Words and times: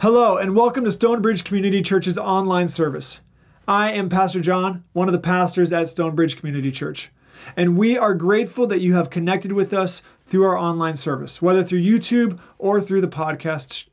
Hello, 0.00 0.36
and 0.36 0.54
welcome 0.54 0.84
to 0.84 0.92
Stonebridge 0.92 1.42
Community 1.42 1.82
Church's 1.82 2.18
online 2.18 2.68
service. 2.68 3.18
I 3.66 3.90
am 3.90 4.08
Pastor 4.08 4.40
John, 4.40 4.84
one 4.92 5.08
of 5.08 5.12
the 5.12 5.18
pastors 5.18 5.72
at 5.72 5.88
Stonebridge 5.88 6.36
Community 6.36 6.70
Church, 6.70 7.10
and 7.56 7.76
we 7.76 7.98
are 7.98 8.14
grateful 8.14 8.68
that 8.68 8.80
you 8.80 8.94
have 8.94 9.10
connected 9.10 9.50
with 9.50 9.72
us 9.72 10.00
through 10.24 10.44
our 10.44 10.56
online 10.56 10.94
service, 10.94 11.42
whether 11.42 11.64
through 11.64 11.82
YouTube 11.82 12.38
or 12.58 12.80
through 12.80 13.00
the 13.00 13.08
podcast. 13.08 13.86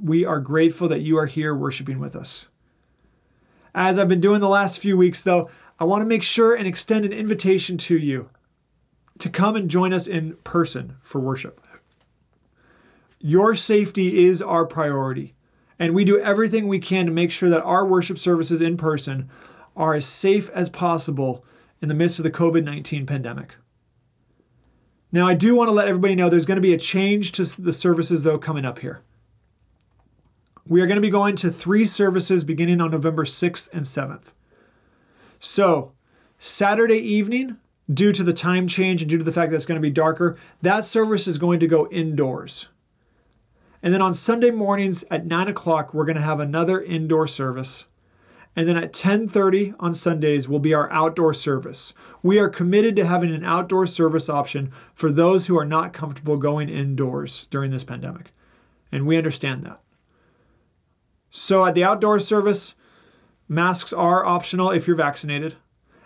We 0.00 0.24
are 0.24 0.40
grateful 0.40 0.88
that 0.88 1.02
you 1.02 1.18
are 1.18 1.26
here 1.26 1.54
worshiping 1.54 1.98
with 1.98 2.16
us. 2.16 2.48
As 3.74 3.98
I've 3.98 4.08
been 4.08 4.22
doing 4.22 4.40
the 4.40 4.48
last 4.48 4.78
few 4.78 4.96
weeks, 4.96 5.22
though, 5.22 5.50
I 5.78 5.84
want 5.84 6.00
to 6.00 6.08
make 6.08 6.22
sure 6.22 6.54
and 6.54 6.66
extend 6.66 7.04
an 7.04 7.12
invitation 7.12 7.76
to 7.76 7.98
you 7.98 8.30
to 9.18 9.28
come 9.28 9.56
and 9.56 9.68
join 9.68 9.92
us 9.92 10.06
in 10.06 10.32
person 10.44 10.96
for 11.02 11.20
worship. 11.20 11.60
Your 13.20 13.54
safety 13.54 14.24
is 14.24 14.40
our 14.40 14.64
priority. 14.64 15.34
And 15.82 15.96
we 15.96 16.04
do 16.04 16.20
everything 16.20 16.68
we 16.68 16.78
can 16.78 17.06
to 17.06 17.12
make 17.12 17.32
sure 17.32 17.50
that 17.50 17.64
our 17.64 17.84
worship 17.84 18.16
services 18.16 18.60
in 18.60 18.76
person 18.76 19.28
are 19.74 19.94
as 19.94 20.06
safe 20.06 20.48
as 20.50 20.70
possible 20.70 21.44
in 21.80 21.88
the 21.88 21.94
midst 21.94 22.20
of 22.20 22.22
the 22.22 22.30
COVID 22.30 22.62
19 22.62 23.04
pandemic. 23.04 23.56
Now, 25.10 25.26
I 25.26 25.34
do 25.34 25.56
want 25.56 25.66
to 25.66 25.72
let 25.72 25.88
everybody 25.88 26.14
know 26.14 26.28
there's 26.28 26.46
going 26.46 26.54
to 26.54 26.60
be 26.60 26.72
a 26.72 26.78
change 26.78 27.32
to 27.32 27.60
the 27.60 27.72
services, 27.72 28.22
though, 28.22 28.38
coming 28.38 28.64
up 28.64 28.78
here. 28.78 29.02
We 30.68 30.80
are 30.80 30.86
going 30.86 30.98
to 30.98 31.02
be 31.02 31.10
going 31.10 31.34
to 31.34 31.50
three 31.50 31.84
services 31.84 32.44
beginning 32.44 32.80
on 32.80 32.92
November 32.92 33.24
6th 33.24 33.68
and 33.72 33.82
7th. 33.82 34.34
So, 35.40 35.94
Saturday 36.38 37.00
evening, 37.00 37.56
due 37.92 38.12
to 38.12 38.22
the 38.22 38.32
time 38.32 38.68
change 38.68 39.02
and 39.02 39.10
due 39.10 39.18
to 39.18 39.24
the 39.24 39.32
fact 39.32 39.50
that 39.50 39.56
it's 39.56 39.66
going 39.66 39.80
to 39.80 39.82
be 39.82 39.90
darker, 39.90 40.36
that 40.62 40.84
service 40.84 41.26
is 41.26 41.38
going 41.38 41.58
to 41.58 41.66
go 41.66 41.88
indoors. 41.88 42.68
And 43.82 43.92
then 43.92 44.02
on 44.02 44.14
Sunday 44.14 44.50
mornings 44.50 45.04
at 45.10 45.26
9 45.26 45.48
o'clock, 45.48 45.92
we're 45.92 46.04
going 46.04 46.16
to 46.16 46.22
have 46.22 46.40
another 46.40 46.80
indoor 46.80 47.26
service. 47.26 47.86
And 48.54 48.68
then 48.68 48.76
at 48.76 48.92
10:30 48.92 49.74
on 49.80 49.94
Sundays 49.94 50.46
will 50.46 50.58
be 50.58 50.74
our 50.74 50.90
outdoor 50.92 51.32
service. 51.32 51.94
We 52.22 52.38
are 52.38 52.50
committed 52.50 52.94
to 52.96 53.06
having 53.06 53.34
an 53.34 53.44
outdoor 53.44 53.86
service 53.86 54.28
option 54.28 54.70
for 54.94 55.10
those 55.10 55.46
who 55.46 55.58
are 55.58 55.64
not 55.64 55.94
comfortable 55.94 56.36
going 56.36 56.68
indoors 56.68 57.48
during 57.50 57.70
this 57.70 57.84
pandemic. 57.84 58.30
And 58.90 59.06
we 59.06 59.16
understand 59.16 59.64
that. 59.64 59.80
So 61.30 61.64
at 61.64 61.74
the 61.74 61.84
outdoor 61.84 62.18
service, 62.18 62.74
masks 63.48 63.92
are 63.92 64.24
optional 64.24 64.70
if 64.70 64.86
you're 64.86 64.96
vaccinated. 64.96 65.54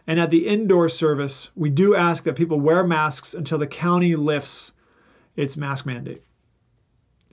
And 0.06 0.20
at 0.20 0.30
the 0.30 0.46
indoor 0.46 0.88
service, 0.88 1.50
we 1.56 1.68
do 1.68 1.96
ask 1.96 2.22
that 2.24 2.36
people 2.36 2.61
wear 2.61 2.86
masks 2.86 3.34
until 3.34 3.58
the 3.58 3.66
county 3.66 4.14
lifts 4.14 4.70
its 5.34 5.56
mask 5.56 5.84
mandate. 5.84 6.22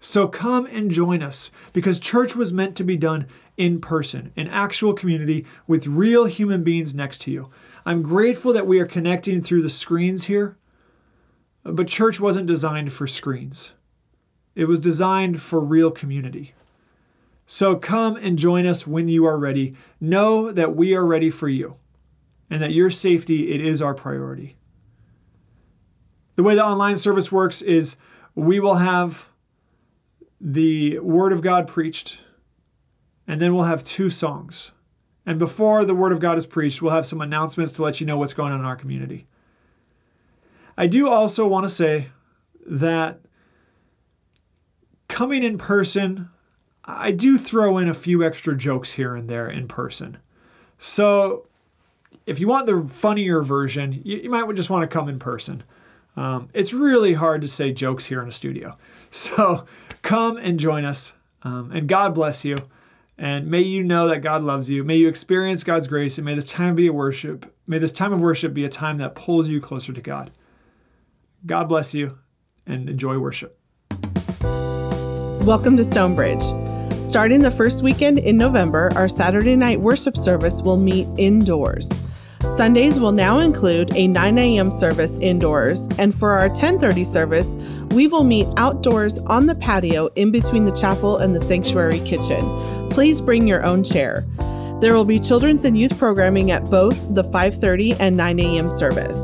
So 0.06 0.28
come 0.28 0.66
and 0.66 0.92
join 0.92 1.24
us 1.24 1.50
because 1.72 1.98
church 1.98 2.36
was 2.36 2.52
meant 2.52 2.76
to 2.76 2.84
be 2.84 2.98
done 2.98 3.26
in 3.56 3.80
person, 3.80 4.34
in 4.36 4.50
actual 4.50 4.94
community 4.94 5.46
with 5.66 5.88
real 5.88 6.26
human 6.26 6.62
beings 6.62 6.94
next 6.94 7.22
to 7.22 7.32
you. 7.32 7.50
I'm 7.86 8.02
grateful 8.02 8.52
that 8.52 8.68
we 8.68 8.82
are 8.82 8.86
connecting 8.86 9.42
through 9.42 9.62
the 9.62 9.70
screens 9.70 10.26
here, 10.26 10.58
but 11.64 11.88
church 11.88 12.20
wasn't 12.20 12.48
designed 12.48 12.92
for 12.92 13.08
screens. 13.08 13.72
It 14.56 14.66
was 14.66 14.82
designed 14.82 15.42
for 15.42 15.62
real 15.62 15.90
community. 15.90 16.54
So 17.46 17.78
come 17.78 18.18
and 18.18 18.38
join 18.38 18.66
us 18.66 18.86
when 18.86 19.08
you 19.08 19.26
are 19.26 19.38
ready. 19.38 19.74
Know 20.02 20.52
that 20.52 20.76
we 20.76 20.94
are 20.94 21.06
ready 21.06 21.30
for 21.30 21.48
you 21.48 21.78
and 22.50 22.62
that 22.62 22.74
your 22.74 22.92
safety 22.92 23.54
it 23.54 23.62
is 23.62 23.82
our 23.82 23.94
priority. 23.94 24.58
The 26.36 26.44
way 26.44 26.56
the 26.56 26.66
online 26.66 26.98
service 26.98 27.32
works 27.32 27.62
is 27.62 27.96
we 28.36 28.60
will 28.60 28.76
have 28.76 29.30
the 30.46 31.00
Word 31.00 31.32
of 31.32 31.42
God 31.42 31.70
preached, 31.70 32.18
and 33.26 33.42
then 33.42 33.56
we'll 33.56 33.64
have 33.64 33.82
two 33.82 34.10
songs. 34.10 34.74
And 35.26 35.40
before 35.40 35.86
the 35.86 35.96
Word 35.96 36.12
of 36.12 36.20
God 36.20 36.38
is 36.38 36.46
preached, 36.46 36.82
we'll 36.82 36.92
have 36.92 37.08
some 37.08 37.22
announcements 37.22 37.72
to 37.74 37.82
let 37.84 38.02
you 38.02 38.06
know 38.06 38.18
what's 38.18 38.34
going 38.34 38.52
on 38.52 38.60
in 38.60 38.66
our 38.66 38.76
community. 38.76 39.26
I 40.78 40.88
do 40.88 41.08
also 41.08 41.48
want 41.48 41.64
to 41.64 41.70
say 41.70 42.10
that 42.66 43.22
coming 45.08 45.44
in 45.44 45.58
person, 45.58 46.30
I 46.84 47.12
do 47.12 47.38
throw 47.38 47.78
in 47.78 47.88
a 47.88 47.94
few 47.94 48.22
extra 48.22 48.58
jokes 48.58 48.92
here 48.92 49.16
and 49.16 49.30
there 49.30 49.48
in 49.48 49.70
person. 49.70 50.18
So 50.78 51.48
if 52.26 52.42
you 52.42 52.50
want 52.50 52.66
the 52.66 52.86
funnier 52.90 53.42
version, 53.44 54.02
you, 54.04 54.18
you 54.18 54.30
might 54.30 54.54
just 54.56 54.70
want 54.70 54.82
to 54.82 54.94
come 54.94 55.08
in 55.08 55.20
person. 55.20 55.64
Um, 56.16 56.50
it's 56.54 56.74
really 56.74 57.14
hard 57.14 57.42
to 57.42 57.48
say 57.48 57.72
jokes 57.72 58.06
here 58.06 58.22
in 58.22 58.30
a 58.30 58.32
studio. 58.32 58.78
So 59.16 59.66
come 60.02 60.38
and 60.38 60.60
join 60.60 60.86
us. 60.86 61.14
Um, 61.44 61.72
and 61.72 61.88
God 61.88 62.16
bless 62.16 62.44
you. 62.44 62.58
And 63.16 63.46
may 63.46 63.62
you 63.62 63.84
know 63.84 64.08
that 64.08 64.24
God 64.24 64.42
loves 64.42 64.72
you. 64.72 64.84
May 64.84 64.96
you 64.96 65.08
experience 65.08 65.64
God's 65.64 65.86
grace. 65.86 66.18
And 66.18 66.26
may 66.26 66.34
this 66.34 66.46
time 66.46 66.74
be 66.74 66.88
a 66.88 66.94
worship. 66.94 67.54
May 67.68 67.78
this 67.78 67.92
time 67.92 68.12
of 68.12 68.22
worship 68.22 68.56
be 68.56 68.66
a 68.66 68.70
time 68.70 68.98
that 68.98 69.14
pulls 69.14 69.48
you 69.48 69.62
closer 69.62 69.94
to 69.94 70.02
God. 70.02 70.32
God 71.46 71.70
bless 71.70 71.94
you 71.94 72.18
and 72.66 72.90
enjoy 72.90 73.20
worship. 73.20 73.60
Welcome 75.46 75.78
to 75.78 75.84
Stonebridge. 75.84 76.42
Starting 76.92 77.42
the 77.42 77.52
first 77.52 77.84
weekend 77.84 78.18
in 78.18 78.36
November, 78.36 78.90
our 78.96 79.08
Saturday 79.08 79.56
night 79.56 79.80
worship 79.80 80.18
service 80.18 80.64
will 80.64 80.78
meet 80.78 81.08
indoors. 81.20 81.88
Sundays 82.58 83.00
will 83.00 83.14
now 83.14 83.40
include 83.40 83.96
a 83.96 84.08
9 84.08 84.38
a.m. 84.38 84.70
service 84.70 85.18
indoors, 85.20 85.88
and 85.98 86.14
for 86.14 86.34
our 86.34 86.50
10:30 86.50 87.06
service, 87.06 87.56
we 87.96 88.06
will 88.08 88.24
meet 88.24 88.48
outdoors 88.58 89.18
on 89.20 89.48
the 89.48 89.56
patio 89.56 90.08
in 90.16 90.30
between 90.30 90.66
the 90.66 90.76
chapel 90.80 91.18
and 91.18 91.34
the 91.34 91.42
sanctuary 91.42 92.00
kitchen. 92.02 92.42
Please 92.90 93.22
bring 93.22 93.48
your 93.48 93.66
own 93.66 93.84
chair. 93.84 94.26
There 94.82 94.94
will 94.94 95.06
be 95.06 95.20
children's 95.20 95.66
and 95.66 95.78
youth 95.78 95.98
programming 95.98 96.52
at 96.52 96.70
both 96.70 97.16
the 97.16 97.24
5:30 97.24 97.96
and 98.00 98.16
9 98.16 98.40
a.m. 98.40 98.68
service. 98.68 99.18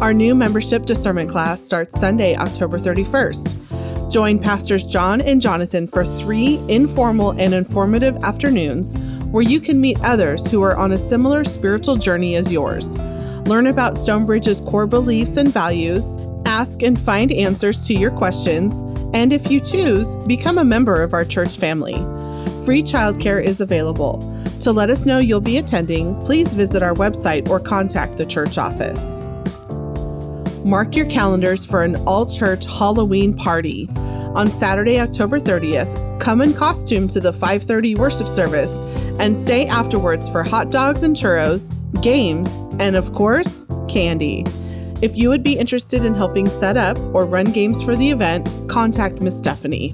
Our 0.00 0.14
new 0.14 0.34
membership 0.34 0.86
discernment 0.86 1.28
class 1.28 1.60
starts 1.60 1.98
Sunday, 2.00 2.36
October 2.36 2.78
31st. 2.78 4.10
Join 4.10 4.38
Pastors 4.38 4.84
John 4.84 5.20
and 5.20 5.42
Jonathan 5.42 5.86
for 5.86 6.04
three 6.04 6.58
informal 6.68 7.32
and 7.32 7.52
informative 7.52 8.16
afternoons 8.22 8.94
where 9.30 9.42
you 9.42 9.60
can 9.60 9.80
meet 9.80 10.02
others 10.02 10.50
who 10.50 10.62
are 10.62 10.76
on 10.76 10.92
a 10.92 10.96
similar 10.96 11.44
spiritual 11.44 11.96
journey 11.96 12.34
as 12.34 12.52
yours. 12.52 12.98
Learn 13.46 13.66
about 13.66 13.96
Stonebridge's 13.96 14.60
core 14.62 14.86
beliefs 14.86 15.36
and 15.36 15.52
values, 15.52 16.04
ask 16.46 16.82
and 16.82 16.98
find 16.98 17.30
answers 17.32 17.84
to 17.84 17.94
your 17.94 18.10
questions, 18.10 18.74
and 19.14 19.32
if 19.32 19.50
you 19.50 19.60
choose, 19.60 20.16
become 20.26 20.58
a 20.58 20.64
member 20.64 21.02
of 21.02 21.12
our 21.12 21.24
church 21.24 21.56
family. 21.56 21.94
Free 22.64 22.82
childcare 22.82 23.42
is 23.42 23.60
available. 23.60 24.18
To 24.60 24.72
let 24.72 24.90
us 24.90 25.06
know 25.06 25.18
you'll 25.18 25.40
be 25.40 25.58
attending, 25.58 26.18
please 26.20 26.52
visit 26.52 26.82
our 26.82 26.94
website 26.94 27.48
or 27.48 27.60
contact 27.60 28.16
the 28.16 28.26
church 28.26 28.58
office. 28.58 29.00
Mark 30.64 30.96
your 30.96 31.06
calendars 31.06 31.64
for 31.64 31.82
an 31.82 31.96
all 32.06 32.26
church 32.26 32.66
Halloween 32.66 33.34
party. 33.34 33.88
On 34.34 34.46
Saturday, 34.48 35.00
October 35.00 35.38
30th, 35.38 36.20
come 36.20 36.42
in 36.42 36.52
costume 36.52 37.08
to 37.08 37.20
the 37.20 37.32
5:30 37.32 37.96
worship 37.96 38.28
service 38.28 38.76
and 39.18 39.36
stay 39.36 39.66
afterwards 39.66 40.28
for 40.28 40.42
hot 40.42 40.70
dogs 40.70 41.02
and 41.02 41.16
churros, 41.16 41.68
games, 42.02 42.48
and 42.78 42.96
of 42.96 43.12
course, 43.14 43.64
candy. 43.88 44.44
If 45.00 45.16
you 45.16 45.28
would 45.28 45.42
be 45.42 45.58
interested 45.58 46.04
in 46.04 46.14
helping 46.14 46.46
set 46.46 46.76
up 46.76 46.98
or 47.14 47.24
run 47.24 47.46
games 47.46 47.82
for 47.82 47.94
the 47.94 48.10
event, 48.10 48.48
contact 48.68 49.22
Miss 49.22 49.38
Stephanie. 49.38 49.92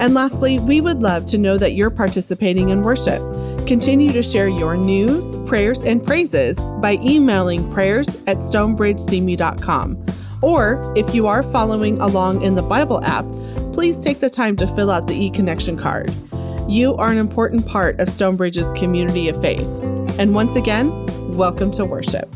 And 0.00 0.14
lastly, 0.14 0.58
we 0.60 0.80
would 0.80 1.02
love 1.02 1.26
to 1.26 1.38
know 1.38 1.58
that 1.58 1.72
you're 1.72 1.90
participating 1.90 2.70
in 2.70 2.80
worship. 2.80 3.20
Continue 3.66 4.08
to 4.10 4.22
share 4.22 4.48
your 4.48 4.76
news, 4.76 5.36
prayers, 5.46 5.84
and 5.84 6.04
praises 6.04 6.56
by 6.80 6.94
emailing 7.02 7.70
prayers 7.72 8.08
at 8.26 8.38
stonebridgecme.com. 8.38 10.06
Or 10.42 10.94
if 10.96 11.14
you 11.14 11.26
are 11.26 11.42
following 11.42 11.98
along 11.98 12.42
in 12.42 12.54
the 12.54 12.62
Bible 12.62 13.04
app, 13.04 13.30
please 13.74 14.02
take 14.02 14.20
the 14.20 14.30
time 14.30 14.56
to 14.56 14.66
fill 14.74 14.90
out 14.90 15.06
the 15.06 15.14
e-connection 15.14 15.76
card. 15.76 16.10
You 16.70 16.94
are 16.98 17.10
an 17.10 17.18
important 17.18 17.66
part 17.66 17.98
of 17.98 18.08
Stonebridge's 18.08 18.70
community 18.78 19.28
of 19.28 19.40
faith. 19.42 19.66
And 20.20 20.32
once 20.32 20.54
again, 20.54 20.88
welcome 21.32 21.72
to 21.72 21.84
worship. 21.84 22.32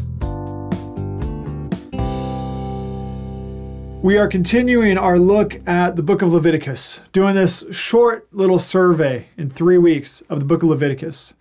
We 4.03 4.19
are 4.19 4.27
continuing 4.27 4.99
our 4.99 5.21
look 5.21 5.61
at 5.69 5.95
the 5.95 6.03
book 6.03 6.21
of 6.21 6.33
Leviticus, 6.33 7.01
doing 7.13 7.37
this 7.37 7.65
short 7.71 8.27
little 8.33 8.59
survey 8.59 9.29
in 9.37 9.51
three 9.51 9.79
weeks 9.79 10.21
of 10.23 10.41
the 10.41 10.47
book 10.47 10.65
of 10.65 10.69
Leviticus. 10.71 11.33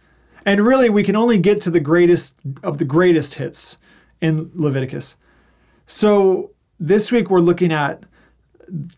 And 0.46 0.64
really, 0.64 0.92
we 0.92 1.02
can 1.02 1.16
only 1.16 1.40
get 1.40 1.62
to 1.62 1.72
the 1.72 1.80
greatest 1.80 2.36
of 2.62 2.78
the 2.78 2.86
greatest 2.86 3.34
hits 3.34 3.78
in 4.22 4.52
Leviticus. 4.54 5.16
So 5.88 6.52
this 6.80 7.12
week, 7.12 7.32
we're 7.32 7.40
looking 7.40 7.74
at 7.74 8.04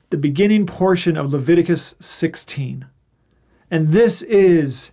the 0.10 0.18
beginning 0.18 0.66
portion 0.66 1.16
of 1.16 1.32
Leviticus 1.32 1.96
16. 2.02 2.88
And 3.76 3.90
this 3.90 4.22
is 4.22 4.92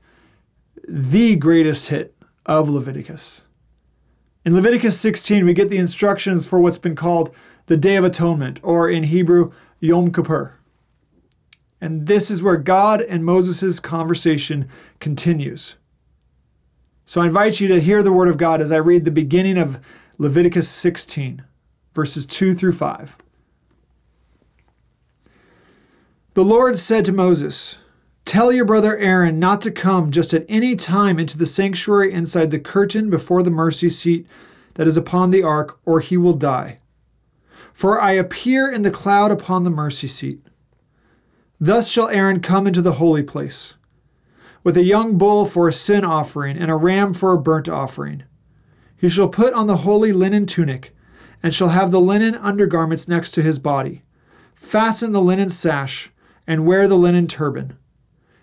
the 0.88 1.36
greatest 1.36 1.86
hit 1.86 2.16
of 2.44 2.68
Leviticus. 2.68 3.44
In 4.44 4.56
Leviticus 4.56 4.98
16, 4.98 5.46
we 5.46 5.54
get 5.54 5.70
the 5.70 5.76
instructions 5.76 6.48
for 6.48 6.58
what's 6.58 6.78
been 6.78 6.96
called 6.96 7.32
the 7.66 7.76
Day 7.76 7.94
of 7.94 8.02
Atonement, 8.02 8.58
or 8.60 8.90
in 8.90 9.04
Hebrew, 9.04 9.52
Yom 9.78 10.12
Kippur. 10.12 10.56
And 11.80 12.08
this 12.08 12.28
is 12.28 12.42
where 12.42 12.56
God 12.56 13.02
and 13.02 13.24
Moses' 13.24 13.78
conversation 13.78 14.68
continues. 14.98 15.76
So 17.06 17.20
I 17.20 17.26
invite 17.26 17.60
you 17.60 17.68
to 17.68 17.80
hear 17.80 18.02
the 18.02 18.10
word 18.10 18.26
of 18.26 18.36
God 18.36 18.60
as 18.60 18.72
I 18.72 18.78
read 18.78 19.04
the 19.04 19.12
beginning 19.12 19.58
of 19.58 19.78
Leviticus 20.18 20.68
16, 20.68 21.44
verses 21.94 22.26
2 22.26 22.52
through 22.56 22.72
5. 22.72 23.16
The 26.34 26.44
Lord 26.44 26.76
said 26.80 27.04
to 27.04 27.12
Moses, 27.12 27.78
Tell 28.24 28.52
your 28.52 28.64
brother 28.64 28.96
Aaron 28.96 29.38
not 29.38 29.60
to 29.62 29.70
come 29.70 30.10
just 30.10 30.32
at 30.32 30.46
any 30.48 30.76
time 30.76 31.18
into 31.18 31.36
the 31.36 31.46
sanctuary 31.46 32.12
inside 32.12 32.50
the 32.50 32.58
curtain 32.58 33.10
before 33.10 33.42
the 33.42 33.50
mercy 33.50 33.88
seat 33.88 34.26
that 34.74 34.86
is 34.86 34.96
upon 34.96 35.30
the 35.30 35.42
ark, 35.42 35.78
or 35.84 36.00
he 36.00 36.16
will 36.16 36.32
die. 36.32 36.78
For 37.74 38.00
I 38.00 38.12
appear 38.12 38.70
in 38.70 38.82
the 38.82 38.90
cloud 38.90 39.30
upon 39.30 39.64
the 39.64 39.70
mercy 39.70 40.08
seat. 40.08 40.40
Thus 41.60 41.88
shall 41.88 42.08
Aaron 42.08 42.40
come 42.40 42.66
into 42.66 42.82
the 42.82 42.94
holy 42.94 43.22
place, 43.22 43.74
with 44.64 44.76
a 44.76 44.84
young 44.84 45.18
bull 45.18 45.44
for 45.44 45.68
a 45.68 45.72
sin 45.72 46.04
offering 46.04 46.56
and 46.56 46.70
a 46.70 46.76
ram 46.76 47.12
for 47.12 47.32
a 47.32 47.38
burnt 47.38 47.68
offering. 47.68 48.24
He 48.96 49.08
shall 49.08 49.28
put 49.28 49.52
on 49.52 49.66
the 49.66 49.78
holy 49.78 50.12
linen 50.12 50.46
tunic, 50.46 50.94
and 51.42 51.54
shall 51.54 51.68
have 51.68 51.90
the 51.90 52.00
linen 52.00 52.36
undergarments 52.36 53.08
next 53.08 53.32
to 53.32 53.42
his 53.42 53.58
body. 53.58 54.02
Fasten 54.54 55.12
the 55.12 55.20
linen 55.20 55.50
sash, 55.50 56.10
and 56.46 56.64
wear 56.64 56.88
the 56.88 56.96
linen 56.96 57.26
turban. 57.26 57.76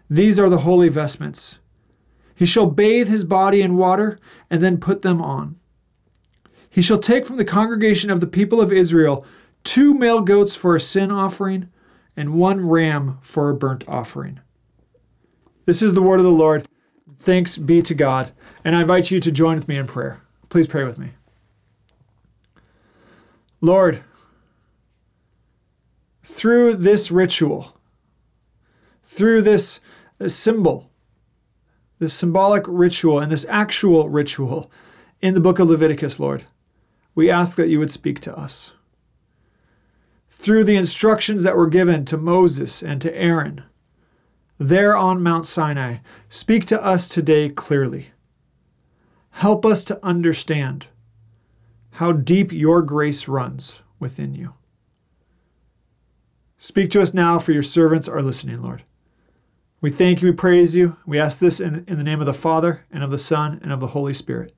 These 0.09 0.39
are 0.39 0.49
the 0.49 0.59
holy 0.59 0.89
vestments. 0.89 1.59
He 2.33 2.45
shall 2.45 2.65
bathe 2.65 3.09
his 3.09 3.23
body 3.23 3.61
in 3.61 3.77
water, 3.77 4.19
and 4.49 4.63
then 4.63 4.77
put 4.77 5.01
them 5.01 5.21
on. 5.21 5.57
He 6.69 6.81
shall 6.81 6.99
take 6.99 7.25
from 7.25 7.37
the 7.37 7.45
congregation 7.45 8.09
of 8.09 8.19
the 8.19 8.27
people 8.27 8.61
of 8.61 8.71
Israel 8.71 9.25
two 9.63 9.93
male 9.93 10.21
goats 10.21 10.55
for 10.55 10.75
a 10.75 10.81
sin 10.81 11.11
offering 11.11 11.69
and 12.15 12.33
one 12.33 12.67
ram 12.67 13.17
for 13.21 13.49
a 13.49 13.55
burnt 13.55 13.83
offering. 13.87 14.39
This 15.65 15.81
is 15.81 15.93
the 15.93 16.01
word 16.01 16.19
of 16.19 16.25
the 16.25 16.31
Lord. 16.31 16.67
Thanks 17.19 17.57
be 17.57 17.81
to 17.81 17.93
God. 17.93 18.31
And 18.63 18.75
I 18.75 18.81
invite 18.81 19.11
you 19.11 19.19
to 19.19 19.31
join 19.31 19.55
with 19.55 19.67
me 19.67 19.77
in 19.77 19.87
prayer. 19.87 20.21
Please 20.49 20.67
pray 20.67 20.83
with 20.83 20.97
me. 20.97 21.11
Lord, 23.61 24.03
through 26.23 26.75
this 26.75 27.11
ritual, 27.11 27.75
through 29.03 29.41
this, 29.41 29.79
symbol, 30.27 30.89
this 31.99 32.13
symbolic 32.13 32.63
ritual, 32.67 33.19
and 33.19 33.31
this 33.31 33.45
actual 33.47 34.09
ritual 34.09 34.69
in 35.21 35.33
the 35.33 35.39
book 35.39 35.59
of 35.59 35.69
Leviticus, 35.69 36.19
Lord, 36.19 36.45
we 37.15 37.29
ask 37.29 37.55
that 37.55 37.69
you 37.69 37.79
would 37.79 37.91
speak 37.91 38.19
to 38.21 38.37
us 38.37 38.73
through 40.29 40.63
the 40.63 40.75
instructions 40.75 41.43
that 41.43 41.55
were 41.55 41.67
given 41.67 42.05
to 42.05 42.17
Moses 42.17 42.81
and 42.81 43.01
to 43.01 43.15
Aaron 43.15 43.63
there 44.59 44.95
on 44.95 45.23
Mount 45.23 45.47
Sinai, 45.47 45.97
speak 46.27 46.65
to 46.65 46.83
us 46.83 47.07
today 47.07 47.49
clearly. 47.49 48.11
Help 49.31 49.65
us 49.65 49.85
to 49.85 50.05
understand 50.05 50.87
how 51.91 52.11
deep 52.11 52.51
your 52.51 52.81
grace 52.81 53.27
runs 53.27 53.81
within 53.99 54.35
you. 54.35 54.53
Speak 56.57 56.91
to 56.91 57.01
us 57.01 57.13
now, 57.13 57.39
for 57.39 57.53
your 57.53 57.63
servants 57.63 58.09
are 58.09 58.21
listening, 58.21 58.61
Lord. 58.61 58.83
We 59.81 59.89
thank 59.89 60.21
you, 60.21 60.27
we 60.27 60.33
praise 60.33 60.75
you. 60.75 60.97
We 61.05 61.19
ask 61.19 61.39
this 61.39 61.59
in, 61.59 61.85
in 61.87 61.97
the 61.97 62.03
name 62.03 62.19
of 62.19 62.25
the 62.25 62.33
Father, 62.33 62.85
and 62.91 63.03
of 63.03 63.11
the 63.11 63.17
Son, 63.17 63.59
and 63.63 63.71
of 63.71 63.79
the 63.79 63.87
Holy 63.87 64.13
Spirit. 64.13 64.53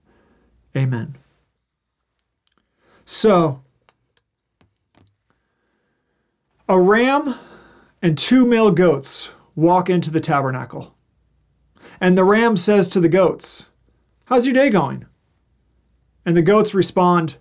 Amen. 0.76 1.18
So, 3.06 3.62
a 6.68 6.80
ram 6.80 7.36
and 8.02 8.18
two 8.18 8.46
male 8.46 8.72
goats 8.72 9.30
walk 9.56 9.90
into 9.90 10.10
the 10.10 10.22
tabernacle. 10.22 10.96
And 12.00 12.18
the 12.18 12.24
ram 12.24 12.58
says 12.58 12.88
to 12.90 13.00
the 13.00 13.10
goats, 13.10 13.68
How's 14.26 14.46
your 14.46 14.54
day 14.54 14.70
going? 14.70 15.06
And 16.26 16.36
the 16.36 16.42
goats 16.42 16.74
respond, 16.74 17.38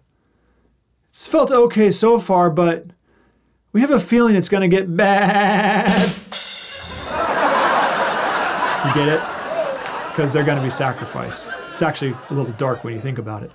It's 1.09 1.27
felt 1.27 1.51
okay 1.51 1.91
so 1.91 2.19
far, 2.19 2.51
but 2.51 2.87
we 3.73 3.81
have 3.81 3.91
a 3.91 4.01
feeling 4.01 4.35
it's 4.35 4.49
going 4.49 4.69
to 4.69 4.77
get 4.77 4.95
bad. 4.95 6.11
you 8.85 8.95
get 8.95 9.09
it? 9.09 9.21
Because 10.09 10.33
they're 10.33 10.45
going 10.45 10.57
to 10.57 10.65
be 10.65 10.71
sacrificed. 10.71 11.49
It's 11.71 11.83
actually 11.83 12.15
a 12.31 12.35
little 12.35 12.53
dark 12.53 12.83
when 12.83 12.95
you 12.95 13.01
think 13.01 13.19
about 13.19 13.43
it. 13.43 13.51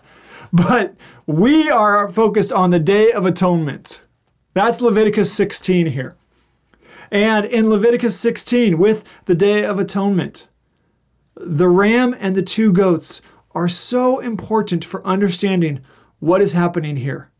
But 0.54 0.96
we 1.26 1.70
are 1.70 2.08
focused 2.10 2.54
on 2.54 2.70
the 2.70 2.80
Day 2.80 3.12
of 3.12 3.26
Atonement. 3.26 4.04
That's 4.54 4.82
Leviticus 4.82 5.34
16 5.34 5.88
here. 5.88 6.16
And 7.12 7.46
in 7.46 7.70
Leviticus 7.70 8.20
16, 8.20 8.78
with 8.78 9.04
the 9.26 9.36
Day 9.36 9.64
of 9.64 9.80
Atonement, 9.80 10.48
the 11.36 11.68
ram 11.68 12.16
and 12.20 12.36
the 12.36 12.42
two 12.42 12.72
goats 12.72 13.22
are 13.54 13.68
so 13.68 14.20
important 14.20 14.86
for 14.86 15.06
understanding 15.06 15.82
what 16.20 16.42
is 16.42 16.54
happening 16.54 16.98
here. 16.98 17.32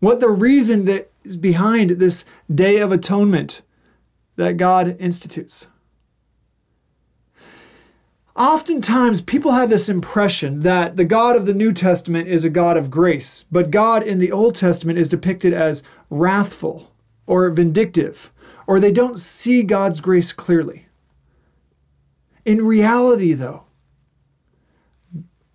What 0.00 0.20
the 0.20 0.30
reason 0.30 0.84
that 0.86 1.10
is 1.24 1.36
behind 1.36 1.90
this 1.90 2.24
Day 2.52 2.78
of 2.78 2.92
Atonement 2.92 3.62
that 4.36 4.56
God 4.56 4.96
institutes. 4.98 5.66
Oftentimes, 8.38 9.20
people 9.20 9.50
have 9.50 9.68
this 9.68 9.88
impression 9.88 10.60
that 10.60 10.94
the 10.94 11.04
God 11.04 11.34
of 11.34 11.44
the 11.44 11.52
New 11.52 11.72
Testament 11.72 12.28
is 12.28 12.44
a 12.44 12.50
God 12.50 12.76
of 12.76 12.88
grace, 12.88 13.44
but 13.50 13.72
God 13.72 14.04
in 14.04 14.20
the 14.20 14.30
Old 14.30 14.54
Testament 14.54 14.96
is 14.96 15.08
depicted 15.08 15.52
as 15.52 15.82
wrathful 16.08 16.92
or 17.26 17.50
vindictive, 17.50 18.32
or 18.68 18.78
they 18.78 18.92
don't 18.92 19.18
see 19.18 19.64
God's 19.64 20.00
grace 20.00 20.32
clearly. 20.32 20.86
In 22.44 22.64
reality, 22.64 23.32
though, 23.32 23.64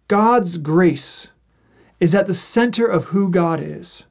God's 0.09 0.57
grace 0.57 1.29
is 2.01 2.13
at 2.13 2.27
the 2.27 2.33
center 2.33 2.85
of 2.85 3.05
who 3.05 3.29
God 3.29 3.61
is. 3.61 4.03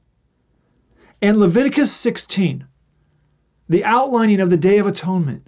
And 1.20 1.36
Leviticus 1.36 1.92
16, 1.92 2.66
the 3.68 3.84
outlining 3.84 4.40
of 4.40 4.48
the 4.48 4.56
Day 4.56 4.78
of 4.78 4.86
Atonement, 4.86 5.46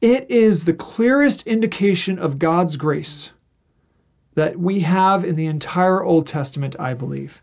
it 0.00 0.30
is 0.30 0.64
the 0.64 0.72
clearest 0.72 1.46
indication 1.46 2.18
of 2.18 2.38
God's 2.38 2.76
grace 2.76 3.32
that 4.34 4.58
we 4.58 4.80
have 4.80 5.24
in 5.24 5.36
the 5.36 5.46
entire 5.46 6.02
Old 6.02 6.26
Testament, 6.26 6.76
I 6.78 6.94
believe. 6.94 7.42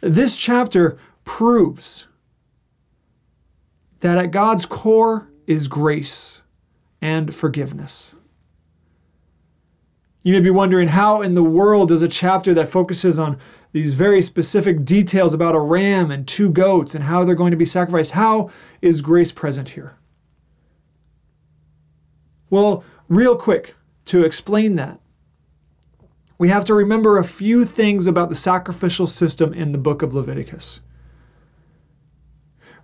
This 0.00 0.36
chapter 0.36 0.98
proves 1.24 2.06
that 4.00 4.18
at 4.18 4.30
God's 4.30 4.66
core 4.66 5.28
is 5.46 5.68
grace 5.68 6.42
and 7.00 7.34
forgiveness. 7.34 8.14
You 10.22 10.34
may 10.34 10.40
be 10.40 10.50
wondering 10.50 10.88
how 10.88 11.22
in 11.22 11.34
the 11.34 11.42
world 11.42 11.88
does 11.88 12.02
a 12.02 12.08
chapter 12.08 12.52
that 12.54 12.68
focuses 12.68 13.18
on 13.18 13.38
these 13.72 13.94
very 13.94 14.20
specific 14.20 14.84
details 14.84 15.32
about 15.32 15.54
a 15.54 15.60
ram 15.60 16.10
and 16.10 16.26
two 16.26 16.50
goats 16.50 16.94
and 16.94 17.04
how 17.04 17.24
they're 17.24 17.34
going 17.34 17.52
to 17.52 17.56
be 17.56 17.64
sacrificed, 17.64 18.10
how 18.12 18.50
is 18.82 19.00
grace 19.00 19.32
present 19.32 19.70
here? 19.70 19.96
Well, 22.50 22.84
real 23.08 23.36
quick, 23.36 23.74
to 24.06 24.24
explain 24.24 24.76
that, 24.76 25.00
we 26.36 26.48
have 26.48 26.64
to 26.64 26.74
remember 26.74 27.16
a 27.16 27.24
few 27.24 27.64
things 27.64 28.06
about 28.06 28.28
the 28.28 28.34
sacrificial 28.34 29.06
system 29.06 29.54
in 29.54 29.72
the 29.72 29.78
book 29.78 30.02
of 30.02 30.14
Leviticus. 30.14 30.80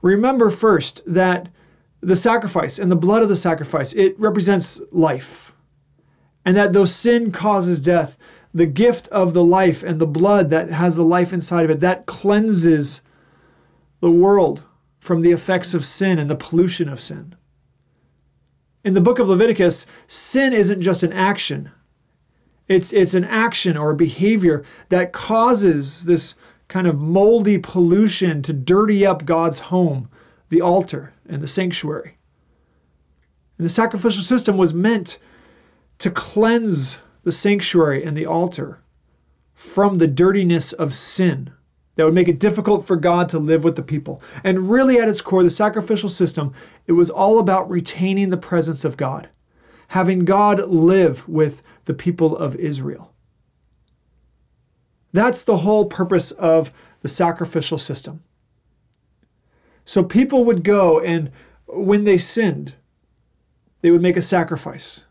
Remember 0.02 0.50
first 0.50 1.02
that 1.06 1.48
the 2.00 2.14
sacrifice 2.14 2.78
and 2.78 2.92
the 2.92 2.96
blood 2.96 3.22
of 3.22 3.28
the 3.28 3.34
sacrifice, 3.34 3.92
it 3.94 4.18
represents 4.20 4.80
life. 4.92 5.52
And 6.44 6.56
that 6.56 6.72
though 6.72 6.84
sin 6.84 7.32
causes 7.32 7.80
death, 7.80 8.16
the 8.54 8.66
gift 8.66 9.08
of 9.08 9.34
the 9.34 9.42
life 9.42 9.82
and 9.82 9.98
the 9.98 10.06
blood 10.06 10.50
that 10.50 10.70
has 10.70 10.94
the 10.94 11.02
life 11.02 11.32
inside 11.32 11.64
of 11.64 11.70
it, 11.70 11.80
that 11.80 12.06
cleanses 12.06 13.00
the 14.00 14.10
world 14.10 14.62
from 15.00 15.22
the 15.22 15.32
effects 15.32 15.74
of 15.74 15.84
sin 15.84 16.18
and 16.18 16.30
the 16.30 16.36
pollution 16.36 16.88
of 16.88 17.00
sin. 17.00 17.34
In 18.86 18.94
the 18.94 19.00
book 19.00 19.18
of 19.18 19.28
Leviticus, 19.28 19.84
sin 20.06 20.52
isn't 20.52 20.80
just 20.80 21.02
an 21.02 21.12
action. 21.12 21.72
It's, 22.68 22.92
it's 22.92 23.14
an 23.14 23.24
action 23.24 23.76
or 23.76 23.92
behavior 23.94 24.62
that 24.90 25.12
causes 25.12 26.04
this 26.04 26.36
kind 26.68 26.86
of 26.86 27.00
moldy 27.00 27.58
pollution 27.58 28.42
to 28.42 28.52
dirty 28.52 29.04
up 29.04 29.24
God's 29.24 29.58
home, 29.58 30.08
the 30.50 30.60
altar, 30.60 31.12
and 31.28 31.42
the 31.42 31.48
sanctuary. 31.48 32.16
And 33.58 33.64
the 33.64 33.70
sacrificial 33.70 34.22
system 34.22 34.56
was 34.56 34.72
meant 34.72 35.18
to 35.98 36.08
cleanse 36.08 37.00
the 37.24 37.32
sanctuary 37.32 38.04
and 38.04 38.16
the 38.16 38.26
altar 38.26 38.78
from 39.52 39.98
the 39.98 40.06
dirtiness 40.06 40.72
of 40.72 40.94
sin 40.94 41.50
that 41.96 42.04
would 42.04 42.14
make 42.14 42.28
it 42.28 42.38
difficult 42.38 42.86
for 42.86 42.96
God 42.96 43.28
to 43.30 43.38
live 43.38 43.64
with 43.64 43.76
the 43.76 43.82
people. 43.82 44.22
And 44.44 44.70
really, 44.70 44.98
at 44.98 45.08
its 45.08 45.20
core, 45.20 45.42
the 45.42 45.50
sacrificial 45.50 46.08
system, 46.08 46.52
it 46.86 46.92
was 46.92 47.10
all 47.10 47.38
about 47.38 47.68
retaining 47.68 48.30
the 48.30 48.36
presence 48.36 48.84
of 48.84 48.96
God, 48.96 49.28
having 49.88 50.24
God 50.24 50.70
live 50.70 51.28
with 51.28 51.62
the 51.86 51.94
people 51.94 52.36
of 52.36 52.54
Israel. 52.56 53.12
That's 55.12 55.42
the 55.42 55.58
whole 55.58 55.86
purpose 55.86 56.30
of 56.32 56.70
the 57.00 57.08
sacrificial 57.08 57.78
system. 57.78 58.22
So 59.84 60.02
people 60.04 60.44
would 60.44 60.62
go 60.62 61.00
and 61.00 61.30
when 61.66 62.04
they 62.04 62.18
sinned, 62.18 62.74
they 63.80 63.90
would 63.90 64.02
make 64.02 64.16
a 64.16 64.22
sacrifice 64.22 65.04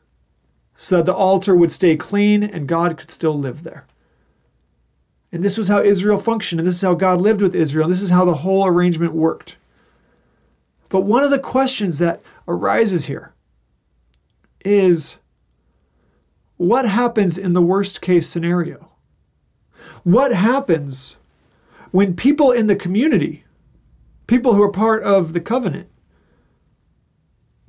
so 0.75 0.97
that 0.97 1.05
the 1.05 1.13
altar 1.13 1.55
would 1.55 1.71
stay 1.71 1.95
clean 1.95 2.43
and 2.43 2.67
God 2.67 2.97
could 2.97 3.09
still 3.09 3.37
live 3.37 3.63
there. 3.63 3.85
And 5.35 5.43
this 5.43 5.57
was 5.57 5.67
how 5.67 5.81
Israel 5.81 6.17
functioned, 6.17 6.61
and 6.61 6.67
this 6.67 6.75
is 6.75 6.81
how 6.81 6.93
God 6.93 7.19
lived 7.19 7.41
with 7.41 7.53
Israel, 7.53 7.87
and 7.87 7.91
this 7.91 8.01
is 8.01 8.09
how 8.09 8.23
the 8.23 8.35
whole 8.35 8.65
arrangement 8.65 9.11
worked. 9.11 9.57
But 10.87 11.01
one 11.01 11.25
of 11.25 11.29
the 11.29 11.39
questions 11.39 11.99
that 11.99 12.21
arises 12.47 13.07
here 13.07 13.33
is 14.63 15.17
what 16.55 16.85
happens 16.85 17.37
in 17.37 17.51
the 17.51 17.61
worst 17.61 17.99
case 17.99 18.29
scenario? 18.29 18.93
What 20.05 20.31
happens 20.31 21.17
when 21.91 22.15
people 22.15 22.53
in 22.53 22.67
the 22.67 22.75
community, 22.77 23.43
people 24.27 24.53
who 24.53 24.63
are 24.63 24.71
part 24.71 25.03
of 25.03 25.33
the 25.33 25.41
covenant, 25.41 25.89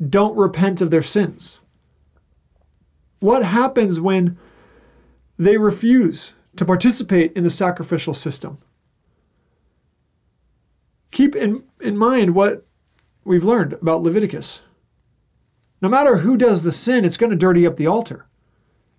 don't 0.08 0.37
repent 0.37 0.80
of 0.80 0.92
their 0.92 1.02
sins? 1.02 1.58
What 3.18 3.44
happens 3.44 3.99
when 3.99 4.38
they 5.37 5.56
refuse 5.56 6.32
to 6.56 6.64
participate 6.64 7.32
in 7.32 7.44
the 7.44 7.50
sacrificial 7.50 8.14
system? 8.14 8.58
Keep 11.10 11.34
in, 11.36 11.64
in 11.80 11.96
mind 11.96 12.34
what 12.34 12.66
we've 13.25 13.44
learned 13.44 13.75
about 13.75 14.02
Leviticus. 14.02 14.60
No 15.80 15.88
matter 15.88 16.18
who 16.18 16.36
does 16.36 16.62
the 16.62 16.72
sin, 16.72 17.04
it's 17.04 17.16
going 17.16 17.30
to 17.30 17.36
dirty 17.36 17.66
up 17.66 17.76
the 17.76 17.86
altar. 17.86 18.26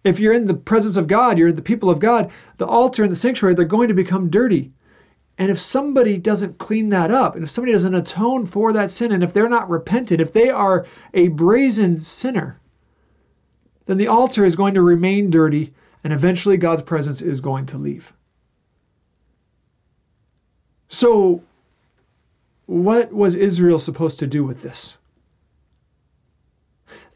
If 0.04 0.20
you're 0.20 0.34
in 0.34 0.48
the 0.48 0.54
presence 0.54 0.96
of 0.96 1.08
God, 1.08 1.38
you're 1.38 1.50
in 1.50 1.56
the 1.56 1.62
people 1.62 1.90
of 1.90 2.00
God, 2.00 2.32
the 2.58 2.66
altar 2.66 3.04
and 3.04 3.12
the 3.12 3.16
sanctuary, 3.16 3.56
they're 3.56 3.66
going 3.66 3.88
to 3.88 3.94
become 3.94 4.30
dirty. 4.30 4.72
And 5.38 5.52
if 5.52 5.60
somebody 5.60 6.18
doesn't 6.18 6.58
clean 6.58 6.90
that 6.90 7.12
up, 7.12 7.36
and 7.36 7.44
if 7.44 7.52
somebody 7.52 7.72
doesn't 7.72 7.94
atone 7.94 8.46
for 8.46 8.74
that 8.74 8.90
sin, 8.90 9.12
and 9.12 9.24
if 9.24 9.34
they're 9.34 9.50
not 9.50 9.70
repentant, 9.70 10.22
if 10.22 10.34
they 10.34 10.50
are 10.50 10.86
a 11.14 11.28
brazen 11.28 12.02
sinner, 12.02 12.60
then 13.86 13.98
the 13.98 14.08
altar 14.08 14.44
is 14.44 14.56
going 14.56 14.74
to 14.74 14.82
remain 14.82 15.30
dirty, 15.30 15.74
and 16.08 16.14
eventually 16.14 16.56
God's 16.56 16.84
presence 16.84 17.22
is 17.22 17.42
going 17.42 17.66
to 17.66 17.78
leave. 17.78 18.14
So, 20.88 21.44
what 22.66 23.12
was 23.12 23.36
Israel 23.36 23.78
supposed 23.78 24.18
to 24.20 24.26
do 24.26 24.46
with 24.46 24.62
this? 24.62 24.98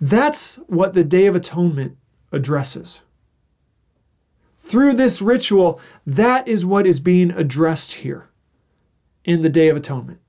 That's 0.02 0.56
what 0.68 0.94
the 0.94 1.06
Day 1.06 1.26
of 1.26 1.38
Atonement 1.38 1.96
addresses. 2.34 3.00
Through 4.60 4.96
this 4.96 5.22
ritual, 5.22 5.80
that 6.06 6.46
is 6.46 6.66
what 6.66 6.86
is 6.86 7.00
being 7.00 7.32
addressed 7.32 7.94
here 7.94 8.28
in 9.24 9.42
the 9.42 9.48
Day 9.48 9.70
of 9.70 9.78
Atonement. 9.78 10.20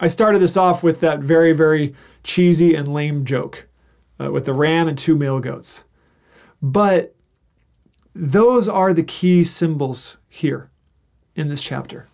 I 0.00 0.08
started 0.08 0.40
this 0.40 0.56
off 0.56 0.82
with 0.82 0.98
that 0.98 1.20
very, 1.20 1.52
very 1.52 1.94
cheesy 2.24 2.74
and 2.74 2.92
lame 2.92 3.24
joke 3.24 3.68
uh, 4.18 4.32
with 4.32 4.46
the 4.46 4.52
ram 4.52 4.88
and 4.88 4.98
two 4.98 5.14
male 5.14 5.38
goats. 5.38 5.84
But 6.62 7.14
those 8.14 8.68
are 8.68 8.94
the 8.94 9.02
key 9.02 9.42
symbols 9.42 10.16
here 10.28 10.70
in 11.34 11.48
this 11.48 11.62
chapter. 11.62 12.08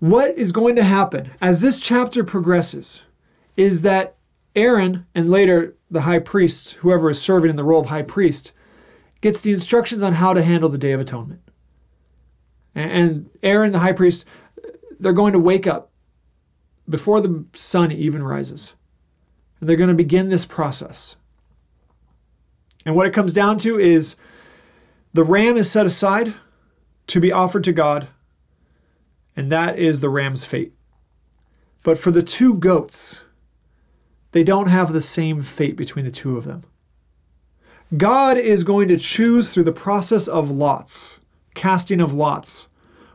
What 0.00 0.36
is 0.36 0.50
going 0.50 0.74
to 0.76 0.82
happen 0.82 1.30
as 1.40 1.60
this 1.60 1.78
chapter 1.78 2.24
progresses 2.24 3.04
is 3.56 3.82
that 3.82 4.16
Aaron 4.56 5.06
and 5.14 5.30
later 5.30 5.76
the 5.90 6.02
high 6.02 6.18
priest, 6.18 6.72
whoever 6.72 7.08
is 7.08 7.22
serving 7.22 7.50
in 7.50 7.56
the 7.56 7.64
role 7.64 7.80
of 7.80 7.86
high 7.86 8.02
priest, 8.02 8.52
gets 9.20 9.40
the 9.40 9.52
instructions 9.52 10.02
on 10.02 10.14
how 10.14 10.34
to 10.34 10.42
handle 10.42 10.68
the 10.68 10.78
Day 10.78 10.92
of 10.92 11.00
Atonement. 11.00 11.40
And 12.74 13.30
Aaron, 13.42 13.72
the 13.72 13.78
high 13.78 13.92
priest, 13.92 14.24
they're 14.98 15.12
going 15.12 15.34
to 15.34 15.38
wake 15.38 15.66
up 15.66 15.90
before 16.88 17.20
the 17.20 17.44
sun 17.52 17.92
even 17.92 18.22
rises. 18.22 18.74
And 19.60 19.68
they're 19.68 19.76
going 19.76 19.88
to 19.88 19.94
begin 19.94 20.30
this 20.30 20.44
process. 20.44 21.16
And 22.84 22.94
what 22.94 23.06
it 23.06 23.14
comes 23.14 23.32
down 23.32 23.58
to 23.58 23.78
is 23.78 24.16
the 25.12 25.24
ram 25.24 25.56
is 25.56 25.70
set 25.70 25.86
aside 25.86 26.34
to 27.08 27.20
be 27.20 27.32
offered 27.32 27.64
to 27.64 27.72
God, 27.72 28.08
and 29.36 29.50
that 29.52 29.78
is 29.78 30.00
the 30.00 30.08
ram's 30.08 30.44
fate. 30.44 30.72
But 31.82 31.98
for 31.98 32.10
the 32.10 32.22
two 32.22 32.54
goats, 32.54 33.22
they 34.32 34.42
don't 34.42 34.68
have 34.68 34.92
the 34.92 35.02
same 35.02 35.42
fate 35.42 35.76
between 35.76 36.04
the 36.04 36.10
two 36.10 36.36
of 36.36 36.44
them. 36.44 36.64
God 37.96 38.38
is 38.38 38.64
going 38.64 38.88
to 38.88 38.96
choose 38.96 39.52
through 39.52 39.64
the 39.64 39.72
process 39.72 40.26
of 40.26 40.50
lots, 40.50 41.18
casting 41.54 42.00
of 42.00 42.14
lots, 42.14 42.68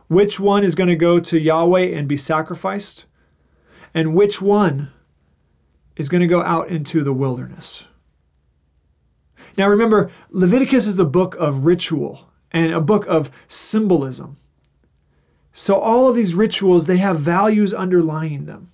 which 0.06 0.38
one 0.38 0.62
is 0.62 0.74
going 0.74 0.88
to 0.88 0.96
go 0.96 1.18
to 1.18 1.38
Yahweh 1.38 1.86
and 1.86 2.06
be 2.06 2.16
sacrificed, 2.16 3.04
and 3.92 4.14
which 4.14 4.40
one 4.40 4.92
is 5.96 6.08
going 6.08 6.20
to 6.20 6.28
go 6.28 6.42
out 6.42 6.68
into 6.68 7.02
the 7.02 7.12
wilderness. 7.12 7.84
Now 9.58 9.68
remember, 9.68 10.08
Leviticus 10.30 10.86
is 10.86 11.00
a 11.00 11.04
book 11.04 11.34
of 11.34 11.66
ritual 11.66 12.30
and 12.52 12.72
a 12.72 12.80
book 12.80 13.04
of 13.06 13.30
symbolism. 13.48 14.36
So 15.52 15.74
all 15.74 16.06
of 16.08 16.14
these 16.14 16.34
rituals, 16.34 16.86
they 16.86 16.98
have 16.98 17.18
values 17.18 17.74
underlying 17.74 18.46
them. 18.46 18.70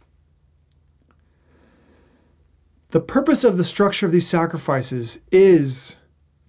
The 2.91 3.01
purpose 3.01 3.43
of 3.43 3.57
the 3.57 3.65
structure 3.65 4.05
of 4.05 4.13
these 4.13 4.29
sacrifices 4.29 5.19
is 5.33 5.97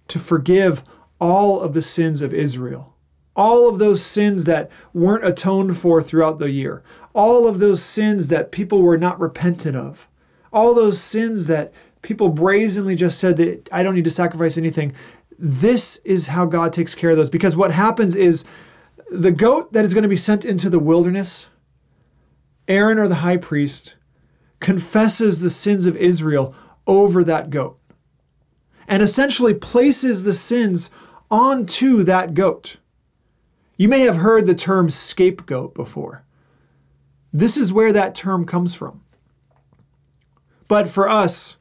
to 0.08 0.18
forgive 0.18 0.84
all 1.18 1.60
of 1.60 1.72
the 1.72 1.82
sins 1.82 2.20
of 2.20 2.34
Israel. 2.34 2.94
All 3.34 3.68
of 3.68 3.78
those 3.78 4.02
sins 4.02 4.44
that 4.44 4.70
weren't 4.92 5.26
atoned 5.26 5.76
for 5.78 6.02
throughout 6.02 6.38
the 6.38 6.50
year. 6.50 6.82
All 7.14 7.48
of 7.48 7.58
those 7.58 7.82
sins 7.82 8.28
that 8.28 8.52
people 8.52 8.82
were 8.82 8.98
not 8.98 9.18
repentant 9.18 9.76
of. 9.76 10.08
All 10.52 10.74
those 10.74 11.00
sins 11.00 11.46
that 11.46 11.72
people 12.06 12.28
brazenly 12.28 12.94
just 12.94 13.18
said 13.18 13.36
that 13.36 13.68
I 13.72 13.82
don't 13.82 13.96
need 13.96 14.04
to 14.04 14.10
sacrifice 14.10 14.56
anything. 14.56 14.94
This 15.38 16.00
is 16.04 16.28
how 16.28 16.46
God 16.46 16.72
takes 16.72 16.94
care 16.94 17.10
of 17.10 17.16
those 17.16 17.28
because 17.28 17.56
what 17.56 17.72
happens 17.72 18.14
is 18.14 18.44
the 19.10 19.32
goat 19.32 19.72
that 19.72 19.84
is 19.84 19.92
going 19.92 20.04
to 20.04 20.08
be 20.08 20.16
sent 20.16 20.44
into 20.44 20.70
the 20.70 20.78
wilderness, 20.78 21.48
Aaron 22.68 22.98
or 22.98 23.08
the 23.08 23.16
high 23.16 23.36
priest, 23.36 23.96
confesses 24.60 25.40
the 25.40 25.50
sins 25.50 25.86
of 25.86 25.96
Israel 25.96 26.54
over 26.86 27.24
that 27.24 27.50
goat 27.50 27.78
and 28.86 29.02
essentially 29.02 29.52
places 29.52 30.22
the 30.22 30.32
sins 30.32 30.90
onto 31.28 32.04
that 32.04 32.34
goat. 32.34 32.76
You 33.76 33.88
may 33.88 34.00
have 34.02 34.18
heard 34.18 34.46
the 34.46 34.54
term 34.54 34.90
scapegoat 34.90 35.74
before. 35.74 36.24
This 37.32 37.56
is 37.56 37.72
where 37.72 37.92
that 37.92 38.14
term 38.14 38.46
comes 38.46 38.74
from. 38.74 39.02
But 40.68 40.88
for 40.88 41.08
us, 41.08 41.56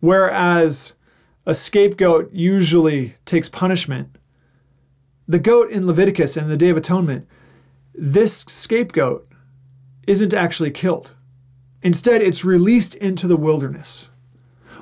whereas 0.00 0.92
a 1.44 1.54
scapegoat 1.54 2.32
usually 2.32 3.14
takes 3.24 3.48
punishment, 3.48 4.16
the 5.28 5.38
goat 5.38 5.70
in 5.70 5.86
Leviticus 5.86 6.36
and 6.36 6.50
the 6.50 6.56
Day 6.56 6.68
of 6.68 6.76
Atonement, 6.76 7.26
this 7.94 8.40
scapegoat 8.48 9.28
isn't 10.06 10.34
actually 10.34 10.70
killed. 10.70 11.12
Instead, 11.82 12.20
it's 12.20 12.44
released 12.44 12.94
into 12.96 13.26
the 13.26 13.36
wilderness. 13.36 14.08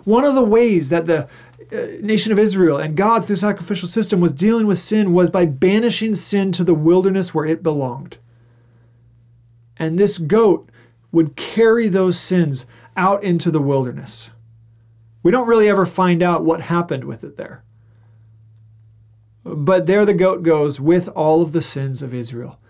One 0.04 0.25
of 0.25 0.35
the 0.35 0.44
ways 0.44 0.90
that 0.90 1.06
the 1.06 1.28
uh, 1.73 1.87
nation 2.00 2.30
of 2.30 2.38
Israel 2.38 2.78
and 2.78 2.97
God 2.97 3.25
through 3.25 3.37
the 3.37 3.40
sacrificial 3.40 3.88
system 3.88 4.21
was 4.21 4.33
dealing 4.33 4.66
with 4.66 4.78
sin 4.78 5.12
was 5.12 5.30
by 5.30 5.47
banishing 5.47 6.14
sin 6.14 6.52
to 6.52 6.64
the 6.64 6.75
wilderness 6.75 7.33
where 7.33 7.47
it 7.47 7.62
belonged. 7.62 8.18
And 9.76 9.99
this 9.99 10.18
goat 10.18 10.71
would 11.11 11.37
carry 11.37 11.88
those 11.88 12.18
sins 12.18 12.66
out 12.97 13.23
into 13.23 13.50
the 13.50 13.62
wilderness. 13.62 14.30
We 15.25 15.33
don't 15.33 15.49
really 15.49 15.69
ever 15.69 15.87
find 15.87 16.23
out 16.23 16.45
what 16.45 16.61
happened 16.61 17.04
with 17.04 17.25
it 17.25 17.37
there. 17.37 17.64
But 19.43 19.87
there 19.87 20.04
the 20.04 20.14
goat 20.14 20.45
goes 20.45 20.78
with 20.78 21.09
all 21.09 21.43
of 21.43 21.52
the 21.52 21.62
sins 21.62 22.02
of 22.02 22.14
Israel 22.14 22.61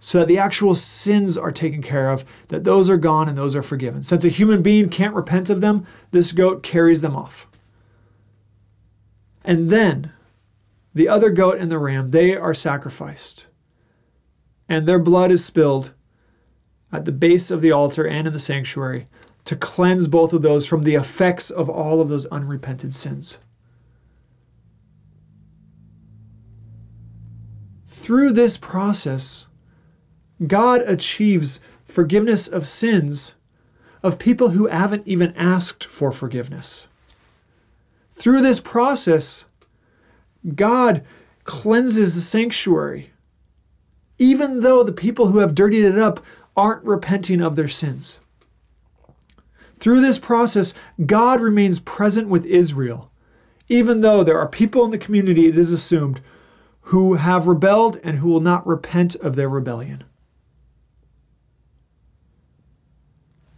so 0.00 0.20
that 0.20 0.28
the 0.28 0.38
actual 0.38 0.74
sins 0.74 1.36
are 1.36 1.50
taken 1.50 1.82
care 1.82 2.10
of, 2.10 2.24
that 2.48 2.64
those 2.64 2.88
are 2.90 2.96
gone 2.96 3.28
and 3.28 3.36
those 3.36 3.56
are 3.56 3.62
forgiven. 3.62 4.02
Since 4.02 4.24
a 4.24 4.28
human 4.28 4.62
being 4.62 4.88
can't 4.88 5.14
repent 5.14 5.50
of 5.50 5.60
them, 5.60 5.86
this 6.10 6.32
goat 6.32 6.62
carries 6.62 7.00
them 7.00 7.16
off. 7.16 7.48
And 9.44 9.70
then 9.70 10.12
the 10.94 11.08
other 11.08 11.30
goat 11.30 11.58
and 11.58 11.70
the 11.70 11.78
ram, 11.78 12.10
they 12.10 12.36
are 12.36 12.54
sacrificed. 12.54 13.46
And 14.68 14.86
their 14.86 14.98
blood 14.98 15.30
is 15.30 15.44
spilled 15.44 15.94
at 16.92 17.04
the 17.04 17.12
base 17.12 17.50
of 17.50 17.60
the 17.60 17.72
altar 17.72 18.06
and 18.06 18.26
in 18.26 18.32
the 18.32 18.38
sanctuary 18.38 19.06
to 19.48 19.56
cleanse 19.56 20.08
both 20.08 20.34
of 20.34 20.42
those 20.42 20.66
from 20.66 20.82
the 20.82 20.94
effects 20.94 21.48
of 21.48 21.70
all 21.70 22.02
of 22.02 22.10
those 22.10 22.26
unrepented 22.26 22.94
sins. 22.94 23.38
Through 27.86 28.32
this 28.32 28.58
process, 28.58 29.46
God 30.46 30.82
achieves 30.82 31.60
forgiveness 31.86 32.46
of 32.46 32.68
sins 32.68 33.32
of 34.02 34.18
people 34.18 34.50
who 34.50 34.66
haven't 34.66 35.08
even 35.08 35.34
asked 35.34 35.86
for 35.86 36.12
forgiveness. 36.12 36.86
Through 38.12 38.42
this 38.42 38.60
process, 38.60 39.46
God 40.54 41.02
cleanses 41.44 42.14
the 42.14 42.20
sanctuary, 42.20 43.12
even 44.18 44.60
though 44.60 44.82
the 44.82 44.92
people 44.92 45.28
who 45.28 45.38
have 45.38 45.54
dirtied 45.54 45.84
it 45.84 45.98
up 45.98 46.22
aren't 46.54 46.84
repenting 46.84 47.40
of 47.40 47.56
their 47.56 47.66
sins. 47.66 48.20
Through 49.78 50.00
this 50.00 50.18
process, 50.18 50.74
God 51.06 51.40
remains 51.40 51.78
present 51.78 52.28
with 52.28 52.44
Israel, 52.46 53.10
even 53.68 54.00
though 54.00 54.24
there 54.24 54.38
are 54.38 54.48
people 54.48 54.84
in 54.84 54.90
the 54.90 54.98
community, 54.98 55.46
it 55.46 55.58
is 55.58 55.72
assumed, 55.72 56.20
who 56.82 57.14
have 57.14 57.46
rebelled 57.46 58.00
and 58.02 58.18
who 58.18 58.28
will 58.28 58.40
not 58.40 58.66
repent 58.66 59.14
of 59.16 59.36
their 59.36 59.48
rebellion. 59.48 60.04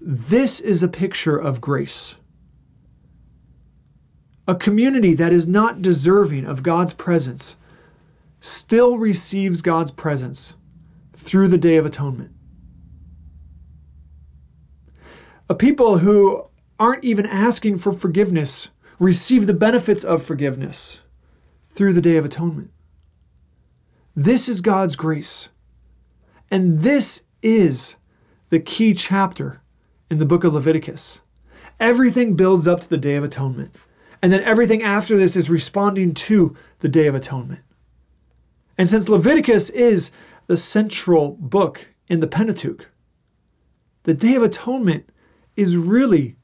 This 0.00 0.60
is 0.60 0.82
a 0.82 0.88
picture 0.88 1.36
of 1.36 1.60
grace. 1.60 2.16
A 4.48 4.54
community 4.54 5.14
that 5.14 5.32
is 5.32 5.46
not 5.46 5.80
deserving 5.80 6.44
of 6.44 6.62
God's 6.62 6.92
presence 6.92 7.56
still 8.40 8.98
receives 8.98 9.62
God's 9.62 9.90
presence 9.90 10.54
through 11.12 11.48
the 11.48 11.58
Day 11.58 11.76
of 11.76 11.86
Atonement. 11.86 12.32
A 15.39 15.39
people 15.54 15.98
who 15.98 16.46
aren't 16.78 17.04
even 17.04 17.26
asking 17.26 17.78
for 17.78 17.92
forgiveness 17.92 18.68
receive 18.98 19.46
the 19.46 19.54
benefits 19.54 20.04
of 20.04 20.22
forgiveness 20.22 21.00
through 21.68 21.92
the 21.92 22.00
Day 22.00 22.16
of 22.16 22.24
Atonement. 22.24 22.70
This 24.14 24.48
is 24.48 24.60
God's 24.60 24.96
grace. 24.96 25.48
And 26.50 26.80
this 26.80 27.22
is 27.42 27.96
the 28.50 28.60
key 28.60 28.92
chapter 28.92 29.60
in 30.10 30.18
the 30.18 30.26
book 30.26 30.44
of 30.44 30.52
Leviticus. 30.52 31.20
Everything 31.78 32.34
builds 32.34 32.68
up 32.68 32.80
to 32.80 32.88
the 32.88 32.98
Day 32.98 33.16
of 33.16 33.24
Atonement. 33.24 33.74
And 34.22 34.32
then 34.32 34.42
everything 34.42 34.82
after 34.82 35.16
this 35.16 35.36
is 35.36 35.48
responding 35.48 36.12
to 36.12 36.54
the 36.80 36.88
Day 36.88 37.06
of 37.06 37.14
Atonement. 37.14 37.62
And 38.76 38.88
since 38.88 39.08
Leviticus 39.08 39.70
is 39.70 40.10
the 40.46 40.56
central 40.56 41.36
book 41.40 41.88
in 42.08 42.20
the 42.20 42.26
Pentateuch, 42.26 42.88
the 44.02 44.14
Day 44.14 44.34
of 44.34 44.42
Atonement 44.42 45.08
is 45.60 45.76
really 45.76 46.36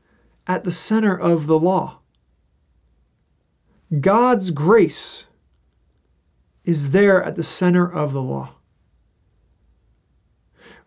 at 0.46 0.64
the 0.64 0.70
center 0.70 1.18
of 1.18 1.46
the 1.46 1.58
law. 1.58 2.00
God's 4.00 4.50
grace 4.50 5.25
is 6.64 6.90
there 6.90 7.23
at 7.23 7.35
the 7.35 7.42
center 7.42 7.90
of 7.90 8.12
the 8.12 8.23
law. 8.23 8.54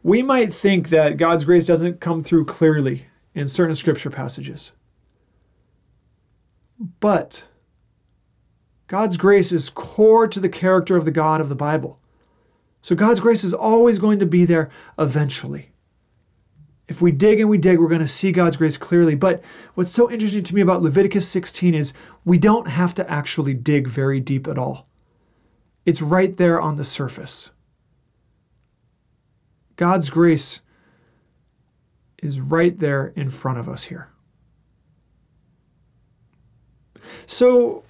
We 0.03 0.21
might 0.21 0.53
think 0.53 0.89
that 0.89 1.17
God's 1.17 1.43
grace 1.43 1.65
doesn't 1.65 2.01
come 2.01 2.23
through 2.23 2.45
clearly 2.45 3.07
in 3.33 3.47
certain 3.47 3.75
scripture 3.75 4.09
passages. 4.09 4.73
But 6.99 7.47
God's 8.87 9.17
grace 9.17 9.51
is 9.51 9.69
core 9.69 10.27
to 10.27 10.39
the 10.39 10.49
character 10.49 10.95
of 10.95 11.05
the 11.05 11.11
God 11.11 11.41
of 11.41 11.49
the 11.49 11.55
Bible. 11.55 11.99
So 12.81 12.95
God's 12.95 13.19
grace 13.19 13.43
is 13.43 13.53
always 13.53 13.99
going 13.99 14.19
to 14.19 14.25
be 14.25 14.45
there 14.45 14.69
eventually. 14.97 15.71
If 16.89 17.03
we 17.03 17.11
dig 17.11 17.39
and 17.39 17.47
we 17.47 17.59
dig, 17.59 17.79
we're 17.79 17.87
going 17.87 18.01
to 18.01 18.07
see 18.07 18.31
God's 18.31 18.57
grace 18.57 18.75
clearly. 18.75 19.13
But 19.13 19.43
what's 19.75 19.91
so 19.91 20.09
interesting 20.09 20.43
to 20.43 20.55
me 20.55 20.61
about 20.61 20.81
Leviticus 20.81 21.27
16 21.27 21.75
is 21.75 21.93
we 22.25 22.39
don't 22.39 22.67
have 22.67 22.95
to 22.95 23.09
actually 23.09 23.53
dig 23.53 23.87
very 23.87 24.19
deep 24.19 24.47
at 24.47 24.57
all. 24.57 24.87
It's 25.85 26.01
right 26.01 26.35
there 26.35 26.59
on 26.59 26.77
the 26.77 26.83
surface. 26.83 27.51
God's 29.75 30.09
grace 30.09 30.61
is 32.23 32.41
right 32.41 32.77
there 32.77 33.13
in 33.15 33.29
front 33.29 33.59
of 33.59 33.69
us 33.69 33.83
here. 33.83 34.09
So 37.27 37.83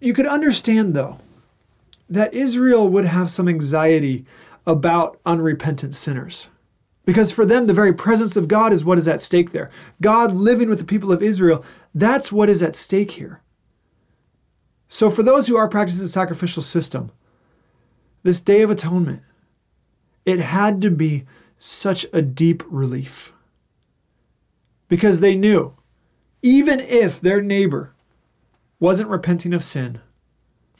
you 0.00 0.12
could 0.12 0.26
understand, 0.26 0.94
though, 0.94 1.18
that 2.08 2.34
Israel 2.34 2.88
would 2.88 3.04
have 3.04 3.30
some 3.30 3.46
anxiety 3.46 4.26
about 4.66 5.20
unrepentant 5.24 5.94
sinners. 5.94 6.48
Because 7.04 7.32
for 7.32 7.44
them, 7.46 7.66
the 7.66 7.74
very 7.74 7.92
presence 7.92 8.36
of 8.36 8.48
God 8.48 8.72
is 8.72 8.84
what 8.84 8.98
is 8.98 9.08
at 9.08 9.22
stake 9.22 9.52
there. 9.52 9.70
God 10.00 10.32
living 10.32 10.68
with 10.68 10.78
the 10.78 10.84
people 10.84 11.10
of 11.10 11.22
Israel, 11.22 11.64
that's 11.94 12.30
what 12.30 12.50
is 12.50 12.62
at 12.62 12.76
stake 12.76 13.12
here. 13.12 13.40
So, 14.88 15.08
for 15.08 15.22
those 15.22 15.46
who 15.46 15.56
are 15.56 15.68
practicing 15.68 16.02
the 16.02 16.08
sacrificial 16.08 16.62
system, 16.62 17.10
this 18.22 18.40
Day 18.40 18.62
of 18.62 18.70
Atonement, 18.70 19.22
it 20.26 20.40
had 20.40 20.82
to 20.82 20.90
be 20.90 21.24
such 21.58 22.06
a 22.12 22.20
deep 22.20 22.62
relief. 22.68 23.32
Because 24.88 25.20
they 25.20 25.34
knew, 25.34 25.74
even 26.42 26.80
if 26.80 27.20
their 27.20 27.40
neighbor 27.40 27.94
wasn't 28.78 29.08
repenting 29.08 29.54
of 29.54 29.62
sin, 29.62 30.00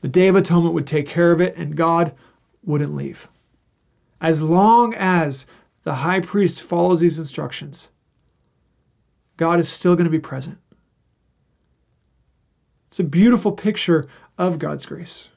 the 0.01 0.09
Day 0.09 0.29
of 0.29 0.37
Atonement 0.37 0.75
would 0.75 0.87
take 0.87 1.07
care 1.07 1.33
of 1.33 1.41
it 1.41 1.57
and 1.57 1.77
God 1.77 2.15
wouldn't 2.65 2.97
leave. 2.97 3.29
As 4.21 4.43
long 4.43 4.95
as 4.95 5.47
the 5.85 5.97
high 5.97 6.21
priest 6.21 6.63
follows 6.63 7.01
these 7.01 7.19
instructions, 7.19 7.89
God 9.37 9.59
is 9.59 9.69
still 9.69 9.95
going 9.95 10.05
to 10.05 10.11
be 10.11 10.19
present. 10.19 10.59
It's 12.89 13.01
a 13.01 13.05
beautiful 13.05 13.53
picture 13.53 14.07
of 14.37 14.59
God's 14.59 14.85
grace. 14.85 15.29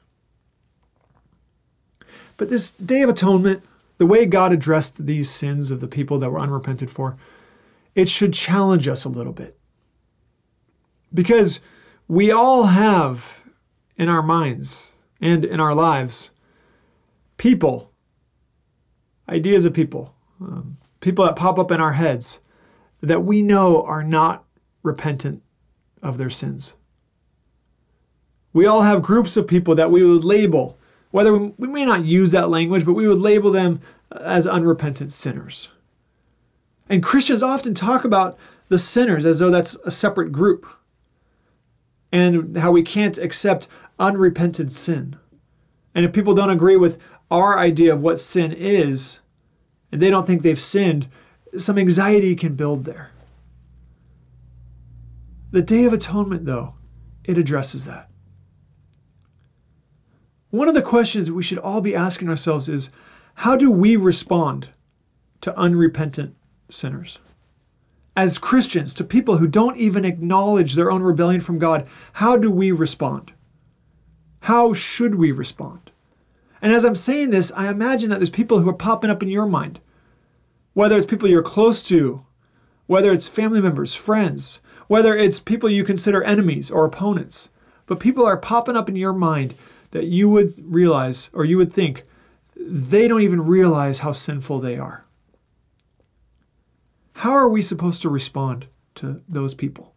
But 2.36 2.50
this 2.50 2.72
Day 2.72 3.02
of 3.02 3.08
Atonement, 3.08 3.62
the 3.98 4.06
way 4.06 4.26
God 4.26 4.52
addressed 4.52 5.06
these 5.06 5.30
sins 5.30 5.70
of 5.70 5.80
the 5.80 5.88
people 5.88 6.18
that 6.18 6.30
were 6.30 6.40
unrepented 6.40 6.90
for, 6.90 7.16
it 7.94 8.08
should 8.08 8.34
challenge 8.34 8.88
us 8.88 9.04
a 9.04 9.08
little 9.08 9.32
bit. 9.32 9.56
Because 11.12 11.60
we 12.08 12.32
all 12.32 12.64
have 12.64 13.40
in 13.96 14.08
our 14.08 14.22
minds 14.22 14.96
and 15.20 15.44
in 15.44 15.60
our 15.60 15.74
lives 15.74 16.30
people, 17.36 17.90
ideas 19.28 19.64
of 19.64 19.72
people, 19.72 20.13
um, 20.44 20.76
people 21.00 21.24
that 21.24 21.36
pop 21.36 21.58
up 21.58 21.70
in 21.70 21.80
our 21.80 21.92
heads 21.92 22.40
that 23.00 23.24
we 23.24 23.42
know 23.42 23.82
are 23.82 24.02
not 24.02 24.44
repentant 24.82 25.42
of 26.02 26.18
their 26.18 26.30
sins. 26.30 26.74
We 28.52 28.66
all 28.66 28.82
have 28.82 29.02
groups 29.02 29.36
of 29.36 29.48
people 29.48 29.74
that 29.74 29.90
we 29.90 30.04
would 30.04 30.24
label, 30.24 30.78
whether 31.10 31.36
we, 31.36 31.52
we 31.58 31.68
may 31.68 31.84
not 31.84 32.04
use 32.04 32.30
that 32.30 32.48
language, 32.48 32.84
but 32.84 32.92
we 32.92 33.08
would 33.08 33.18
label 33.18 33.50
them 33.50 33.80
as 34.12 34.46
unrepentant 34.46 35.12
sinners. 35.12 35.70
And 36.88 37.02
Christians 37.02 37.42
often 37.42 37.74
talk 37.74 38.04
about 38.04 38.38
the 38.68 38.78
sinners 38.78 39.24
as 39.24 39.38
though 39.38 39.50
that's 39.50 39.76
a 39.84 39.90
separate 39.90 40.30
group 40.32 40.66
and 42.12 42.56
how 42.58 42.70
we 42.70 42.82
can't 42.82 43.18
accept 43.18 43.66
unrepented 43.98 44.72
sin. 44.72 45.16
And 45.94 46.04
if 46.04 46.12
people 46.12 46.34
don't 46.34 46.50
agree 46.50 46.76
with 46.76 46.98
our 47.30 47.58
idea 47.58 47.92
of 47.92 48.02
what 48.02 48.20
sin 48.20 48.52
is, 48.52 49.20
and 49.94 50.02
they 50.02 50.10
don't 50.10 50.26
think 50.26 50.42
they've 50.42 50.60
sinned, 50.60 51.06
some 51.56 51.78
anxiety 51.78 52.34
can 52.34 52.56
build 52.56 52.84
there. 52.84 53.12
The 55.52 55.62
Day 55.62 55.84
of 55.84 55.92
Atonement, 55.92 56.46
though, 56.46 56.74
it 57.22 57.38
addresses 57.38 57.84
that. 57.84 58.10
One 60.50 60.66
of 60.66 60.74
the 60.74 60.82
questions 60.82 61.30
we 61.30 61.44
should 61.44 61.58
all 61.58 61.80
be 61.80 61.94
asking 61.94 62.28
ourselves 62.28 62.68
is 62.68 62.90
how 63.34 63.54
do 63.54 63.70
we 63.70 63.94
respond 63.94 64.70
to 65.42 65.56
unrepentant 65.56 66.34
sinners? 66.68 67.20
As 68.16 68.36
Christians, 68.36 68.94
to 68.94 69.04
people 69.04 69.36
who 69.36 69.46
don't 69.46 69.76
even 69.76 70.04
acknowledge 70.04 70.74
their 70.74 70.90
own 70.90 71.04
rebellion 71.04 71.40
from 71.40 71.60
God, 71.60 71.86
how 72.14 72.36
do 72.36 72.50
we 72.50 72.72
respond? 72.72 73.32
How 74.40 74.72
should 74.72 75.14
we 75.14 75.30
respond? 75.30 75.92
And 76.60 76.72
as 76.72 76.84
I'm 76.84 76.96
saying 76.96 77.30
this, 77.30 77.52
I 77.54 77.68
imagine 77.68 78.10
that 78.10 78.18
there's 78.18 78.28
people 78.28 78.58
who 78.58 78.68
are 78.68 78.72
popping 78.72 79.10
up 79.10 79.22
in 79.22 79.28
your 79.28 79.46
mind 79.46 79.78
whether 80.74 80.96
it's 80.96 81.06
people 81.06 81.28
you're 81.28 81.42
close 81.42 81.82
to, 81.88 82.26
whether 82.86 83.12
it's 83.12 83.28
family 83.28 83.60
members, 83.60 83.94
friends, 83.94 84.60
whether 84.86 85.16
it's 85.16 85.40
people 85.40 85.70
you 85.70 85.84
consider 85.84 86.22
enemies 86.22 86.70
or 86.70 86.84
opponents. 86.84 87.48
But 87.86 88.00
people 88.00 88.26
are 88.26 88.36
popping 88.36 88.76
up 88.76 88.88
in 88.88 88.96
your 88.96 89.12
mind 89.12 89.54
that 89.92 90.04
you 90.04 90.28
would 90.28 90.54
realize 90.58 91.30
or 91.32 91.44
you 91.44 91.56
would 91.56 91.72
think 91.72 92.02
they 92.56 93.08
don't 93.08 93.22
even 93.22 93.46
realize 93.46 94.00
how 94.00 94.12
sinful 94.12 94.60
they 94.60 94.78
are. 94.78 95.04
How 97.14 97.32
are 97.32 97.48
we 97.48 97.62
supposed 97.62 98.02
to 98.02 98.08
respond 98.08 98.66
to 98.96 99.22
those 99.28 99.54
people 99.54 99.94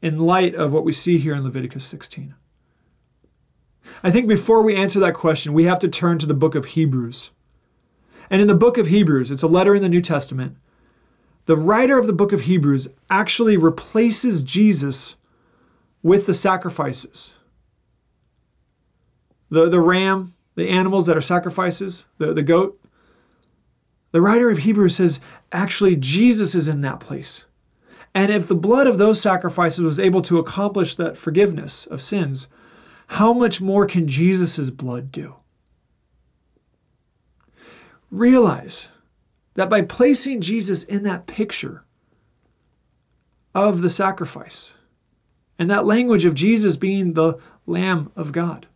in 0.00 0.18
light 0.18 0.54
of 0.54 0.72
what 0.72 0.84
we 0.84 0.92
see 0.92 1.18
here 1.18 1.34
in 1.34 1.44
Leviticus 1.44 1.84
16? 1.84 2.34
I 4.02 4.10
think 4.10 4.28
before 4.28 4.62
we 4.62 4.76
answer 4.76 5.00
that 5.00 5.14
question, 5.14 5.52
we 5.52 5.64
have 5.64 5.78
to 5.80 5.88
turn 5.88 6.18
to 6.18 6.26
the 6.26 6.34
book 6.34 6.54
of 6.54 6.66
Hebrews. 6.66 7.30
And 8.30 8.40
in 8.40 8.46
the 8.46 8.54
book 8.54 8.78
of 8.78 8.86
Hebrews, 8.86 9.30
it's 9.30 9.42
a 9.42 9.48
letter 9.48 9.74
in 9.74 9.82
the 9.82 9.88
New 9.88 10.00
Testament, 10.00 10.56
the 11.46 11.56
writer 11.56 11.98
of 11.98 12.06
the 12.06 12.12
book 12.12 12.32
of 12.32 12.42
Hebrews 12.42 12.86
actually 13.10 13.56
replaces 13.56 14.42
Jesus 14.42 15.16
with 16.02 16.26
the 16.26 16.34
sacrifices. 16.34 17.34
The, 19.50 19.68
the 19.68 19.80
ram, 19.80 20.34
the 20.54 20.68
animals 20.68 21.06
that 21.06 21.16
are 21.16 21.22
sacrifices, 21.22 22.06
the, 22.18 22.32
the 22.32 22.42
goat. 22.42 22.80
The 24.12 24.20
writer 24.20 24.48
of 24.48 24.58
Hebrews 24.58 24.96
says, 24.96 25.18
actually, 25.50 25.96
Jesus 25.96 26.54
is 26.54 26.68
in 26.68 26.82
that 26.82 27.00
place. 27.00 27.46
And 28.14 28.30
if 28.30 28.46
the 28.46 28.54
blood 28.54 28.86
of 28.86 28.98
those 28.98 29.20
sacrifices 29.20 29.80
was 29.80 29.98
able 29.98 30.22
to 30.22 30.38
accomplish 30.38 30.94
that 30.96 31.16
forgiveness 31.16 31.86
of 31.86 32.02
sins, 32.02 32.48
how 33.08 33.32
much 33.32 33.60
more 33.60 33.86
can 33.86 34.06
Jesus' 34.06 34.70
blood 34.70 35.10
do? 35.10 35.34
Realize 38.10 38.88
that 39.54 39.68
by 39.68 39.82
placing 39.82 40.40
Jesus 40.40 40.82
in 40.82 41.02
that 41.04 41.26
picture 41.26 41.84
of 43.54 43.82
the 43.82 43.90
sacrifice, 43.90 44.74
and 45.58 45.70
that 45.70 45.84
language 45.84 46.24
of 46.24 46.34
Jesus 46.34 46.76
being 46.76 47.12
the 47.12 47.34
Lamb 47.66 48.10
of 48.16 48.32
God, 48.32 48.66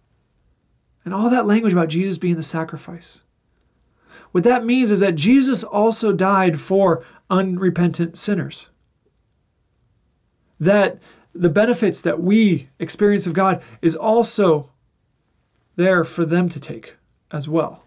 and 1.04 1.14
all 1.14 1.30
that 1.30 1.46
language 1.46 1.72
about 1.72 1.88
Jesus 1.88 2.18
being 2.18 2.36
the 2.36 2.42
sacrifice, 2.42 3.22
what 4.32 4.44
that 4.44 4.66
means 4.66 4.90
is 4.90 4.98
that 5.00 5.14
Jesus 5.14 5.62
also 5.62 6.12
died 6.12 6.60
for 6.60 7.04
unrepentant 7.30 8.18
sinners. 8.18 8.68
That 10.58 10.98
the 11.32 11.48
benefits 11.48 12.00
that 12.00 12.20
we 12.20 12.68
experience 12.80 13.28
of 13.28 13.32
God 13.32 13.62
is 13.80 13.94
also 13.94 14.70
there 15.76 16.02
for 16.02 16.24
them 16.24 16.48
to 16.48 16.58
take 16.58 16.96
as 17.30 17.48
well. 17.48 17.83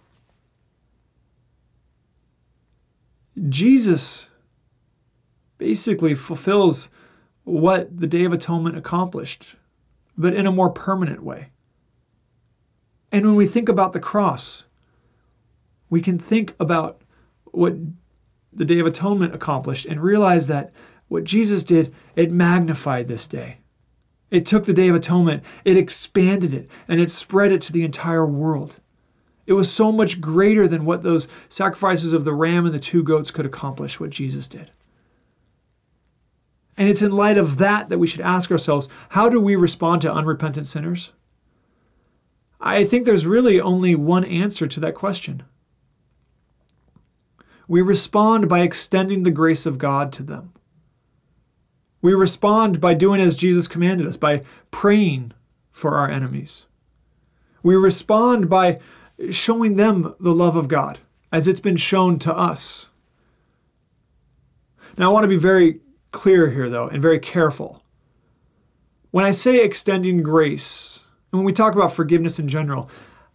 Jesus 3.50 4.30
basically 5.58 6.15
fulfills 6.15 6.89
what 7.43 8.00
the 8.00 8.08
Day 8.08 8.26
of 8.26 8.34
Atonement 8.34 8.78
accomplished, 8.78 9.56
but 10.17 10.34
in 10.34 10.45
a 10.45 10.52
more 10.52 10.69
permanent 10.69 11.23
way. 11.23 11.50
And 13.12 13.26
when 13.26 13.36
we 13.36 13.47
think 13.47 13.69
about 13.69 13.93
the 13.93 14.00
cross, 14.00 14.65
we 15.89 16.02
can 16.02 16.19
think 16.19 16.54
about 16.60 17.02
what 17.45 17.76
the 18.52 18.65
Day 18.65 18.80
of 18.80 18.86
Atonement 18.86 19.34
accomplished 19.34 19.86
and 19.86 20.02
realize 20.02 20.47
that 20.47 20.71
what 21.08 21.23
Jesus 21.23 21.63
did, 21.63 21.93
it 22.15 22.32
magnified 22.32 23.08
this 23.08 23.28
day. 23.28 23.60
It 24.30 24.45
took 24.45 24.65
the 24.65 24.73
Day 24.73 24.89
of 24.89 24.95
Atonement, 24.95 25.43
it 25.63 25.78
expanded 25.78 26.54
it, 26.54 26.69
and 26.88 27.00
it 27.00 27.10
spread 27.10 27.52
it 27.54 27.62
to 27.62 27.71
the 27.71 27.84
entire 27.84 28.26
world. 28.26 28.80
It 29.48 29.54
was 29.54 29.72
so 29.72 29.94
much 29.94 30.22
greater 30.22 30.68
than 30.68 30.86
what 30.86 31.04
those 31.04 31.30
sacrifices 31.50 32.12
of 32.12 32.26
the 32.26 32.34
ram 32.34 32.66
and 32.66 32.76
the 32.76 32.80
two 32.80 33.02
goats 33.02 33.32
could 33.32 33.46
accomplish, 33.46 34.00
what 34.00 34.10
Jesus 34.10 34.48
did. 34.48 34.72
And 36.76 36.90
it's 36.90 37.02
in 37.02 37.12
light 37.12 37.38
of 37.38 37.58
that 37.58 37.90
that 37.90 37.98
we 37.98 38.06
should 38.06 38.22
ask 38.22 38.52
ourselves 38.52 38.90
how 39.10 39.30
do 39.30 39.42
we 39.42 39.56
respond 39.56 40.02
to 40.02 40.14
unrepentant 40.14 40.68
sinners? 40.68 41.12
I 42.60 42.84
think 42.84 43.06
there's 43.06 43.26
really 43.26 43.60
only 43.60 43.96
one 43.96 44.26
answer 44.26 44.68
to 44.68 44.80
that 44.82 44.96
question. 44.96 45.44
We 47.68 47.82
respond 47.82 48.50
by 48.50 48.60
extending 48.60 49.24
the 49.24 49.32
grace 49.32 49.66
of 49.66 49.78
God 49.78 50.12
to 50.14 50.24
them. 50.24 50.54
We 52.02 52.14
respond 52.14 52.80
by 52.80 52.94
doing 52.94 53.20
as 53.22 53.36
Jesus 53.36 53.68
commanded 53.68 54.08
us, 54.08 54.18
by 54.18 54.44
praying 54.72 55.34
for 55.72 55.96
our 55.96 56.10
enemies. 56.10 56.66
We 57.64 57.76
respond 57.76 58.50
by 58.50 58.80
showing 59.30 59.75
them 59.75 60.15
the 60.19 60.34
love 60.34 60.56
of 60.56 60.67
God 60.67 60.99
as 61.32 61.47
it's 61.47 61.60
been 61.60 61.77
shown 61.77 62.19
to 62.19 62.36
us. 62.36 62.88
Now, 64.97 65.10
I 65.10 65.13
want 65.13 65.23
to 65.23 65.30
be 65.30 65.38
very 65.38 65.80
clear 66.12 66.49
here, 66.49 66.69
though, 66.69 66.88
and 66.88 67.01
very 67.01 67.19
careful. 67.19 67.84
When 69.12 69.25
I 69.25 69.32
say 69.32 69.63
extending 69.63 70.23
grace, 70.23 71.01
and 71.32 71.39
when 71.39 71.45
we 71.45 71.53
talk 71.53 71.75
about 71.75 71.93
forgiveness 71.93 72.39
in 72.39 72.47
general, 72.47 72.89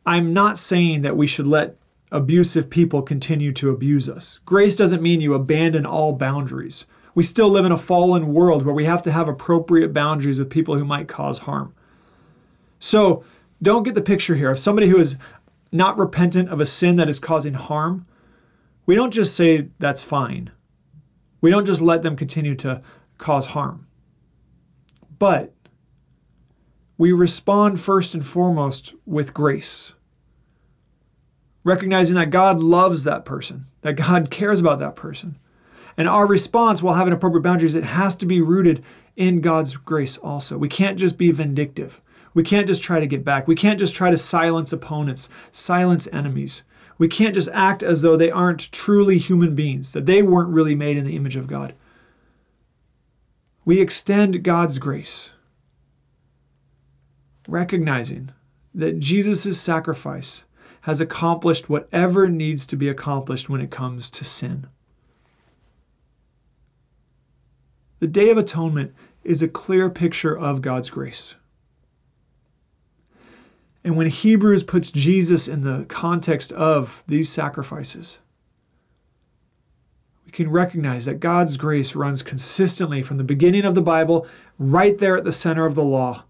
I'm 0.05 0.33
not 0.33 0.59
saying 0.59 1.03
that 1.03 1.17
we 1.17 1.27
should 1.27 1.47
let 1.47 1.77
abusive 2.11 2.69
people 2.69 3.03
continue 3.03 3.53
to 3.53 3.71
abuse 3.71 4.09
us. 4.09 4.41
Grace 4.45 4.77
doesn't 4.77 5.03
mean 5.03 5.21
you 5.21 5.35
abandon 5.35 5.87
all 5.87 6.13
boundaries. 6.13 6.85
We 7.15 7.23
still 7.23 7.49
live 7.49 7.65
in 7.65 7.73
a 7.73 7.79
fallen 7.79 8.33
world 8.33 8.65
where 8.65 8.75
we 8.75 8.85
have 8.85 9.03
to 9.03 9.13
have 9.13 9.29
appropriate 9.29 9.93
boundaries 9.93 10.39
with 10.39 10.51
people 10.51 10.77
who 10.77 10.85
might 10.85 11.09
cause 11.09 11.39
harm. 11.41 11.75
So 12.81 13.25
don't 13.63 13.85
get 13.85 13.95
the 13.95 14.03
picture 14.03 14.35
here 14.35 14.51
of 14.51 14.59
somebody 14.59 14.89
who 14.89 14.99
is 14.99 15.17
not 15.73 15.99
repentant 15.99 16.51
of 16.51 16.61
a 16.61 16.67
sin 16.67 16.97
that 16.97 17.09
is 17.09 17.19
causing 17.19 17.55
harm. 17.55 18.07
We 18.85 18.95
don't 18.95 19.13
just 19.13 19.35
say 19.35 19.69
that's 19.79 20.03
fine. 20.03 20.51
We 21.41 21.51
don't 21.51 21.67
just 21.67 21.81
let 21.81 22.03
them 22.03 22.15
continue 22.15 22.55
to 22.57 22.83
cause 23.19 23.47
harm. 23.47 23.87
But 25.19 25.55
we 26.99 27.11
respond 27.11 27.81
first 27.81 28.15
and 28.15 28.25
foremost 28.25 28.95
with 29.07 29.35
grace, 29.35 29.95
recognizing 31.65 32.17
that 32.17 32.31
God 32.31 32.61
loves 32.61 33.05
that 33.05 33.25
person, 33.25 33.67
that 33.81 33.95
God 33.95 34.31
cares 34.31 34.61
about 34.61 34.79
that 34.81 34.95
person. 34.95 35.39
And 35.97 36.09
our 36.09 36.27
response, 36.27 36.83
while 36.83 36.95
having 36.95 37.13
appropriate 37.13 37.43
boundaries, 37.43 37.75
it 37.75 37.85
has 37.85 38.15
to 38.17 38.27
be 38.27 38.41
rooted 38.41 38.85
in 39.17 39.41
God's 39.41 39.77
grace 39.77 40.17
also. 40.17 40.57
We 40.57 40.69
can't 40.69 40.99
just 40.99 41.19
be 41.19 41.31
vindictive. 41.31 42.01
We 42.35 42.43
can't 42.43 42.67
just 42.67 42.83
try 42.83 43.01
to 43.01 43.07
get 43.07 43.25
back. 43.25 43.47
We 43.47 43.55
can't 43.55 43.79
just 43.79 43.95
try 43.95 44.11
to 44.11 44.19
silence 44.19 44.73
opponents, 44.73 45.29
silence 45.51 46.09
enemies. 46.13 46.63
We 46.99 47.09
can't 47.09 47.35
just 47.35 47.49
act 47.53 47.83
as 47.83 48.03
though 48.03 48.17
they 48.17 48.31
aren't 48.31 48.73
truly 48.73 49.19
human 49.19 49.55
beings, 49.55 49.93
that 49.93 50.07
they 50.07 50.23
weren't 50.23 50.51
really 50.51 50.75
made 50.75 50.97
in 50.97 51.05
the 51.05 51.17
image 51.17 51.37
of 51.37 51.47
God. 51.47 51.75
We 53.65 53.81
extend 53.81 54.43
God's 54.43 54.79
grace, 54.79 55.33
recognizing 57.47 58.31
that 58.75 58.99
Jesus' 58.99 59.61
sacrifice 59.61 60.45
has 60.83 61.01
accomplished 61.01 61.69
whatever 61.69 62.29
needs 62.29 62.67
to 62.67 62.77
be 62.77 62.89
accomplished 62.89 63.49
when 63.49 63.61
it 63.61 63.71
comes 63.71 64.11
to 64.11 64.25
sin. 64.25 64.67
The 68.01 68.09
Day 68.09 68.31
of 68.31 68.39
Atonement 68.39 68.93
is 69.23 69.43
a 69.43 69.49
clear 69.49 69.89
picture 69.89 70.37
of 70.37 70.61
God's 70.61 70.91
grace. 70.91 71.37
And 73.85 73.97
when 73.97 74.09
Hebrews 74.09 74.63
puts 74.63 74.91
Jesus 74.91 75.49
in 75.49 75.63
the 75.63 75.85
context 75.89 76.53
of 76.53 77.03
these 77.09 77.29
sacrifices, 77.29 78.21
we 80.25 80.31
can 80.31 80.51
recognize 80.51 81.05
that 81.05 81.21
God's 81.21 81.57
grace 81.57 81.97
runs 81.97 82.23
consistently 82.23 83.03
from 83.03 83.17
the 83.17 83.25
beginning 83.25 83.65
of 83.65 83.75
the 83.75 83.83
Bible, 83.83 84.27
right 84.59 84.97
there 84.99 85.17
at 85.17 85.25
the 85.25 85.33
center 85.33 85.67
of 85.67 85.75
the 85.75 85.85
law, 85.85 86.25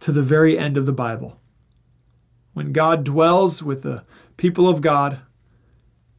to 0.00 0.12
the 0.12 0.22
very 0.22 0.58
end 0.58 0.76
of 0.76 0.86
the 0.86 0.92
Bible. 0.92 1.38
When 2.54 2.72
God 2.72 3.04
dwells 3.04 3.62
with 3.62 3.82
the 3.82 4.04
people 4.36 4.68
of 4.68 4.80
God 4.80 5.22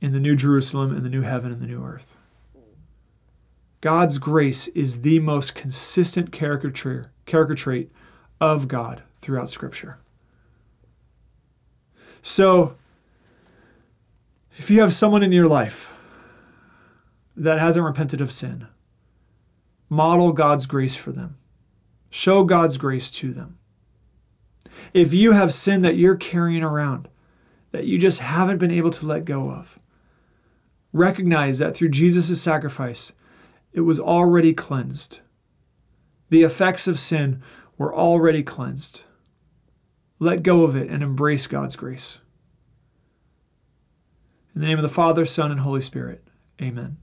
in 0.01 0.11
the 0.11 0.19
New 0.19 0.35
Jerusalem 0.35 0.95
and 0.95 1.03
the 1.03 1.09
new 1.09 1.21
heaven 1.21 1.51
and 1.51 1.61
the 1.61 1.67
new 1.67 1.83
earth. 1.83 2.15
God's 3.81 4.17
grace 4.17 4.67
is 4.69 5.01
the 5.01 5.19
most 5.19 5.55
consistent 5.55 6.31
character 6.31 6.69
trait 6.71 7.91
of 8.39 8.67
God 8.67 9.03
throughout 9.21 9.49
Scripture. 9.49 9.99
So, 12.27 12.75
if 14.57 14.71
you 14.71 14.81
have 14.81 14.95
someone 14.95 15.21
in 15.21 15.31
your 15.31 15.47
life 15.47 15.93
that 17.38 17.59
hasn't 17.59 17.85
repented 17.85 18.19
of 18.19 18.31
sin, 18.31 18.65
model 19.89 20.31
God's 20.31 20.65
grace 20.65 20.95
for 20.95 21.11
them. 21.11 21.38
Show 22.09 22.43
God's 22.43 22.79
grace 22.79 23.11
to 23.11 23.31
them. 23.31 23.59
If 24.91 25.13
you 25.13 25.33
have 25.33 25.53
sin 25.53 25.83
that 25.83 25.97
you're 25.97 26.15
carrying 26.15 26.63
around, 26.63 27.09
that 27.71 27.85
you 27.85 27.99
just 27.99 28.21
haven't 28.21 28.57
been 28.57 28.71
able 28.71 28.91
to 28.91 29.05
let 29.05 29.23
go 29.23 29.51
of, 29.51 29.77
recognize 30.93 31.59
that 31.59 31.75
through 31.75 31.89
Jesus' 31.89 32.41
sacrifice, 32.41 33.11
it 33.71 33.81
was 33.81 33.99
already 33.99 34.51
cleansed. 34.51 35.19
The 36.31 36.41
effects 36.41 36.88
of 36.88 36.99
sin 36.99 37.43
were 37.77 37.93
already 37.93 38.41
cleansed. 38.41 39.03
Let 40.19 40.43
go 40.43 40.63
of 40.63 40.75
it 40.75 40.89
and 40.89 41.04
embrace 41.04 41.47
God's 41.47 41.75
grace. 41.75 42.19
In 44.54 44.62
the 44.62 44.67
name 44.67 44.78
of 44.78 44.84
the 44.84 44.89
Father, 44.89 45.25
Son, 45.25 45.51
and 45.51 45.60
Holy 45.60 45.82
Spirit, 45.82 46.25
amen. 46.62 46.97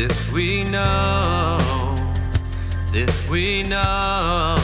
This 0.00 0.32
we 0.32 0.64
know, 0.64 1.58
this 2.90 3.28
we 3.28 3.62
know. 3.62 4.56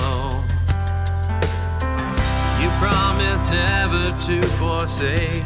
You 2.58 2.68
promised 2.80 3.46
never 3.50 4.04
to 4.28 4.42
forsake. 4.56 5.44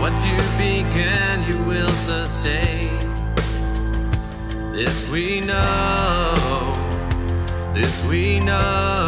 What 0.00 0.14
you 0.24 0.38
began, 0.56 1.42
you 1.50 1.60
will 1.64 1.88
sustain. 1.88 3.00
This 4.72 5.10
we 5.10 5.40
know, 5.40 6.72
this 7.74 8.06
we 8.08 8.38
know. 8.38 9.05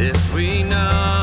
if 0.00 0.32
we 0.34 0.62
know 0.62 1.19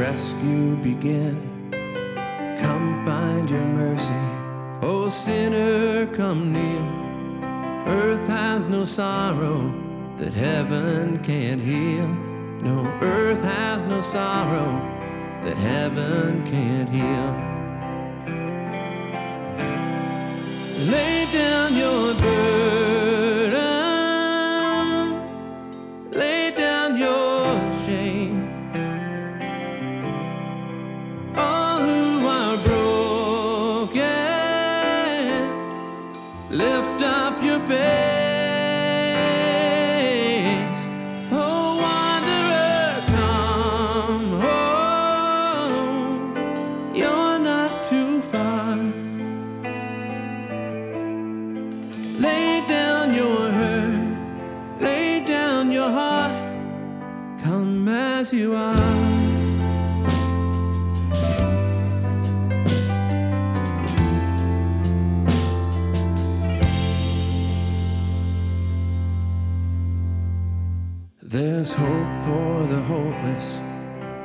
rescue 0.00 0.76
begin. 0.76 1.36
Come 2.58 3.04
find 3.04 3.50
your 3.50 3.68
mercy, 3.82 4.22
oh 4.80 5.10
sinner, 5.10 6.06
come 6.16 6.54
near. 6.54 6.84
Earth 7.86 8.26
has 8.26 8.64
no 8.64 8.86
sorrow 8.86 9.60
that 10.16 10.32
heaven 10.32 11.22
can't 11.22 11.60
heal. 11.60 12.08
No, 12.62 12.86
earth 13.02 13.42
has 13.42 13.84
no 13.84 14.00
sorrow 14.00 14.70
that 15.42 15.58
heaven 15.58 16.46
can't 16.50 16.88
heal. 16.88 17.30
Lay 20.90 21.26
down 21.30 21.49
There's 71.30 71.72
hope 71.72 72.24
for 72.24 72.66
the 72.66 72.82
hopeless 72.82 73.58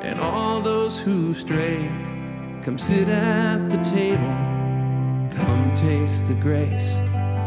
and 0.02 0.18
all 0.18 0.60
those 0.60 0.98
who 0.98 1.34
strayed. 1.34 1.92
Come 2.64 2.76
sit 2.76 3.06
at 3.06 3.70
the 3.70 3.76
table. 3.76 4.34
Come 5.36 5.72
taste 5.76 6.26
the 6.26 6.34
grace. 6.34 6.96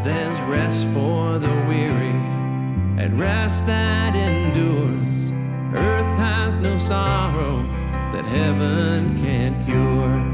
There's 0.06 0.40
rest 0.48 0.88
for 0.94 1.40
the 1.40 1.54
weary 1.68 2.22
and 3.04 3.20
rest 3.20 3.66
that 3.66 4.16
endures. 4.16 5.32
Earth 5.76 6.16
has 6.16 6.56
no 6.56 6.78
sorrow 6.78 7.58
that 8.14 8.24
heaven 8.24 9.22
can't 9.22 9.66
cure. 9.66 10.29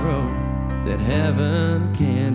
Sorrow 0.00 0.24
that 0.84 0.98
heaven 0.98 1.94
can't 1.94 2.29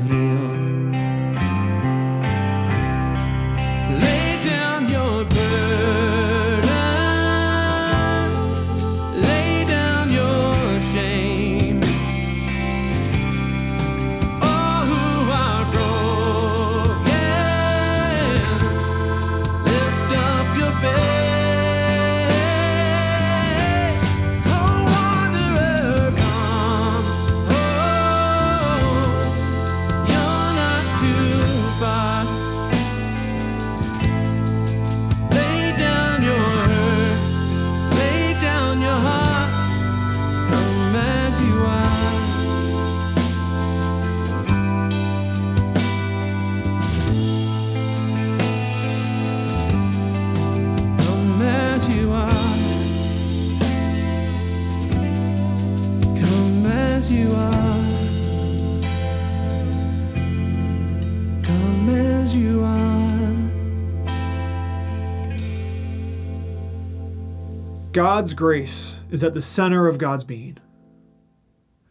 God's 67.96 68.34
grace 68.34 68.98
is 69.10 69.24
at 69.24 69.34
the 69.34 69.42
center 69.42 69.88
of 69.88 69.98
God's 69.98 70.26
being. 70.26 70.58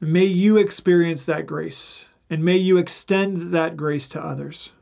May 0.03 0.27
you 0.27 0.59
experience 0.59 1.25
that 1.25 1.47
grace 1.47 2.09
and 2.29 2.45
may 2.45 2.59
you 2.59 2.77
extend 2.77 3.55
that 3.55 3.75
grace 3.75 4.07
to 4.09 4.23
others. 4.23 4.73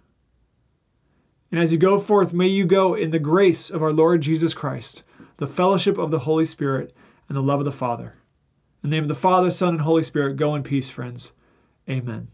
And 1.52 1.60
as 1.60 1.70
you 1.70 1.78
go 1.78 2.00
forth, 2.00 2.32
may 2.32 2.48
you 2.48 2.64
go 2.64 2.94
in 2.94 3.12
the 3.12 3.20
grace 3.20 3.70
of 3.70 3.84
our 3.84 3.92
Lord 3.92 4.20
Jesus 4.22 4.52
Christ, 4.52 5.04
the 5.36 5.46
fellowship 5.46 5.96
of 5.96 6.10
the 6.10 6.18
Holy 6.18 6.44
Spirit, 6.44 6.92
and 7.28 7.36
the 7.36 7.40
love 7.40 7.60
of 7.60 7.66
the 7.66 7.70
Father. 7.70 8.14
In 8.82 8.90
the 8.90 8.96
name 8.96 9.04
of 9.04 9.08
the 9.08 9.14
Father, 9.14 9.52
Son, 9.52 9.74
and 9.74 9.82
Holy 9.82 10.02
Spirit, 10.02 10.34
go 10.34 10.56
in 10.56 10.64
peace, 10.64 10.90
friends. 10.90 11.30
Amen. 11.88 12.32